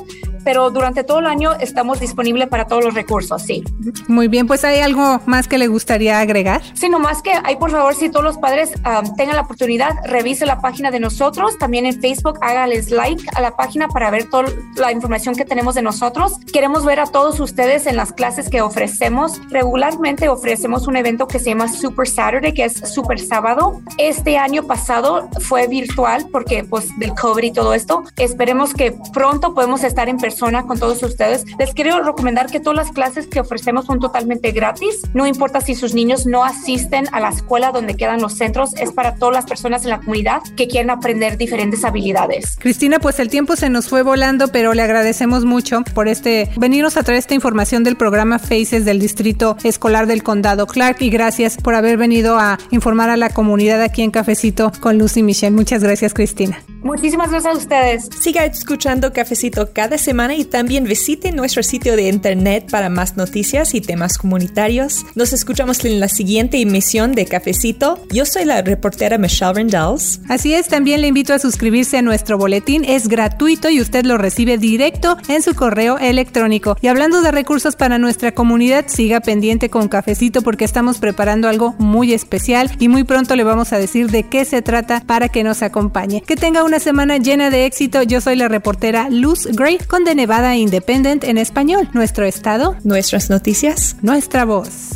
pero 0.45 0.69
durante 0.69 1.03
todo 1.03 1.19
el 1.19 1.25
año 1.25 1.53
estamos 1.59 1.99
disponibles 1.99 2.47
para 2.47 2.67
todos 2.67 2.85
los 2.85 2.93
recursos, 2.93 3.41
sí. 3.41 3.63
Muy 4.07 4.29
bien, 4.29 4.47
pues 4.47 4.63
hay 4.63 4.79
algo 4.79 5.19
más 5.25 5.49
que 5.49 5.57
le 5.57 5.67
gustaría 5.67 6.19
agregar. 6.19 6.61
Sí, 6.75 6.87
nomás 6.87 7.21
que 7.21 7.31
hay, 7.43 7.57
por 7.57 7.71
favor, 7.71 7.95
si 7.95 8.09
todos 8.09 8.23
los 8.23 8.37
padres 8.37 8.71
tengan 9.17 9.35
la 9.35 9.41
oportunidad, 9.41 9.89
revise 10.05 10.45
la 10.45 10.61
página 10.61 10.91
de 10.91 10.99
nosotros, 10.99 11.57
también 11.57 11.87
en 11.87 11.99
Facebook, 11.99 12.37
hágales 12.41 12.91
like 12.91 13.25
a 13.35 13.41
la 13.41 13.57
página 13.57 13.87
para 13.87 14.11
ver 14.11 14.29
toda 14.29 14.45
la 14.75 14.91
información 14.91 15.35
que 15.35 15.45
tenemos 15.45 15.73
de 15.73 15.81
nosotros. 15.81 16.37
Queremos 16.53 16.85
ver 16.85 16.99
a 16.99 17.07
todos 17.07 17.39
ustedes 17.39 17.87
en 17.87 17.95
las 17.95 18.13
clases 18.13 18.49
que 18.49 18.61
ofrecemos. 18.61 19.41
Regularmente 19.49 20.29
ofrecemos 20.29 20.87
un 20.87 20.95
evento 20.95 21.27
que 21.27 21.39
se 21.39 21.45
llama 21.49 21.67
Super 21.67 22.07
Saturday, 22.07 22.53
que 22.53 22.65
es 22.65 22.73
Super 22.93 23.19
Sábado. 23.19 23.81
Este 23.97 24.37
año 24.37 24.63
pasado 24.63 25.27
fue 25.39 25.67
virtual 25.67 26.27
porque 26.31 26.63
pues 26.63 26.87
del 26.99 27.15
COVID 27.15 27.43
y 27.43 27.51
todo 27.51 27.73
esto. 27.73 28.03
Esperemos 28.17 28.75
que 28.75 28.95
pronto 29.11 29.55
podemos 29.55 29.83
estar 29.83 30.07
en 30.07 30.17
persona 30.17 30.34
con 30.39 30.79
todos 30.79 31.01
ustedes. 31.03 31.45
Les 31.57 31.73
quiero 31.73 32.01
recomendar 32.03 32.47
que 32.47 32.59
todas 32.59 32.77
las 32.77 32.91
clases 32.91 33.27
que 33.27 33.39
ofrecemos 33.39 33.85
son 33.85 33.99
totalmente 33.99 34.51
gratis. 34.51 35.01
No 35.13 35.25
importa 35.25 35.61
si 35.61 35.75
sus 35.75 35.93
niños 35.93 36.25
no 36.25 36.43
asisten 36.43 37.07
a 37.11 37.19
la 37.19 37.29
escuela 37.29 37.71
donde 37.71 37.95
quedan 37.95 38.21
los 38.21 38.33
centros, 38.33 38.75
es 38.75 38.91
para 38.91 39.15
todas 39.15 39.33
las 39.33 39.45
personas 39.45 39.83
en 39.83 39.91
la 39.91 39.99
comunidad 39.99 40.41
que 40.55 40.67
quieren 40.67 40.89
aprender 40.89 41.37
diferentes 41.37 41.83
habilidades. 41.83 42.57
Cristina, 42.59 42.99
pues 42.99 43.19
el 43.19 43.29
tiempo 43.29 43.55
se 43.55 43.69
nos 43.69 43.87
fue 43.87 44.03
volando, 44.03 44.49
pero 44.49 44.73
le 44.73 44.81
agradecemos 44.81 45.45
mucho 45.45 45.83
por 45.93 46.07
este 46.07 46.49
venirnos 46.57 46.97
a 46.97 47.03
traer 47.03 47.19
esta 47.19 47.33
información 47.33 47.83
del 47.83 47.95
programa 47.95 48.39
Faces 48.39 48.85
del 48.85 48.99
Distrito 48.99 49.57
Escolar 49.63 50.07
del 50.07 50.23
Condado 50.23 50.67
Clark 50.67 50.97
y 51.01 51.09
gracias 51.09 51.57
por 51.57 51.75
haber 51.75 51.97
venido 51.97 52.37
a 52.37 52.57
informar 52.71 53.09
a 53.09 53.17
la 53.17 53.29
comunidad 53.29 53.81
aquí 53.81 54.03
en 54.03 54.11
Cafecito 54.11 54.71
con 54.79 54.97
Lucy 54.97 55.23
Michelle. 55.23 55.55
Muchas 55.55 55.83
gracias, 55.83 56.13
Cristina. 56.13 56.59
Muchísimas 56.83 57.31
gracias 57.31 57.53
a 57.53 57.57
ustedes. 57.57 58.09
Siga 58.21 58.45
escuchando 58.45 59.11
Cafecito 59.11 59.73
cada 59.73 59.97
semana 59.97 60.24
y 60.33 60.45
también 60.45 60.85
visite 60.85 61.31
nuestro 61.31 61.61
sitio 61.61 61.95
de 61.95 62.09
internet 62.09 62.69
para 62.71 62.89
más 62.89 63.17
noticias 63.17 63.73
y 63.73 63.81
temas 63.81 64.17
comunitarios. 64.17 65.05
Nos 65.15 65.33
escuchamos 65.33 65.83
en 65.85 65.99
la 65.99 66.07
siguiente 66.07 66.59
emisión 66.59 67.13
de 67.13 67.25
Cafecito. 67.25 67.99
Yo 68.11 68.25
soy 68.25 68.45
la 68.45 68.61
reportera 68.61 69.17
Michelle 69.17 69.53
Rendells. 69.53 70.21
Así 70.27 70.53
es, 70.53 70.67
también 70.67 71.01
le 71.01 71.07
invito 71.07 71.33
a 71.33 71.39
suscribirse 71.39 71.97
a 71.97 72.01
nuestro 72.01 72.37
boletín. 72.37 72.83
Es 72.85 73.07
gratuito 73.07 73.69
y 73.69 73.81
usted 73.81 74.05
lo 74.05 74.17
recibe 74.17 74.57
directo 74.57 75.17
en 75.27 75.43
su 75.43 75.53
correo 75.53 75.97
electrónico. 75.97 76.77
Y 76.81 76.87
hablando 76.87 77.21
de 77.21 77.31
recursos 77.31 77.75
para 77.75 77.97
nuestra 77.97 78.33
comunidad, 78.33 78.85
siga 78.87 79.19
pendiente 79.19 79.69
con 79.69 79.87
Cafecito 79.87 80.41
porque 80.41 80.65
estamos 80.65 80.97
preparando 80.97 81.47
algo 81.47 81.75
muy 81.77 82.13
especial 82.13 82.71
y 82.79 82.87
muy 82.87 83.03
pronto 83.03 83.35
le 83.35 83.43
vamos 83.43 83.73
a 83.73 83.77
decir 83.77 84.09
de 84.09 84.23
qué 84.23 84.45
se 84.45 84.61
trata 84.61 85.01
para 85.05 85.29
que 85.29 85.43
nos 85.43 85.61
acompañe. 85.61 86.21
Que 86.21 86.35
tenga 86.35 86.63
una 86.63 86.79
semana 86.79 87.17
llena 87.17 87.49
de 87.49 87.65
éxito. 87.65 88.03
Yo 88.03 88.21
soy 88.21 88.35
la 88.35 88.47
reportera 88.47 89.09
Luz 89.09 89.47
Gray 89.47 89.77
The 90.05 90.13
Nevada 90.13 90.55
Independent 90.55 91.23
en 91.23 91.39
español. 91.39 91.89
Nuestro 91.93 92.25
estado, 92.25 92.75
nuestras 92.83 93.31
noticias, 93.31 93.95
nuestra 94.03 94.45
voz. 94.45 94.95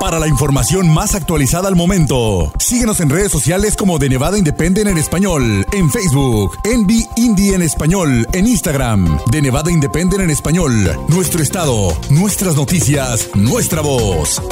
para 0.00 0.18
la 0.18 0.28
información 0.28 0.92
más 0.92 1.14
actualizada 1.14 1.68
al 1.68 1.76
momento. 1.76 2.52
Síguenos 2.58 3.00
en 3.00 3.08
redes 3.08 3.32
sociales 3.32 3.74
como 3.74 3.98
de 3.98 4.10
Nevada 4.10 4.36
Independent 4.36 4.88
en 4.88 4.98
español, 4.98 5.64
en 5.72 5.90
Facebook, 5.90 6.58
Envy 6.64 7.06
Indie 7.16 7.54
en 7.54 7.62
español, 7.62 8.26
en 8.34 8.46
Instagram, 8.46 9.18
de 9.30 9.40
Nevada 9.40 9.70
Independent 9.70 10.24
en 10.24 10.30
español, 10.30 10.74
nuestro 11.08 11.42
estado, 11.42 11.96
nuestras 12.10 12.54
noticias, 12.54 13.30
nuestra 13.34 13.80
voz. 13.80 14.42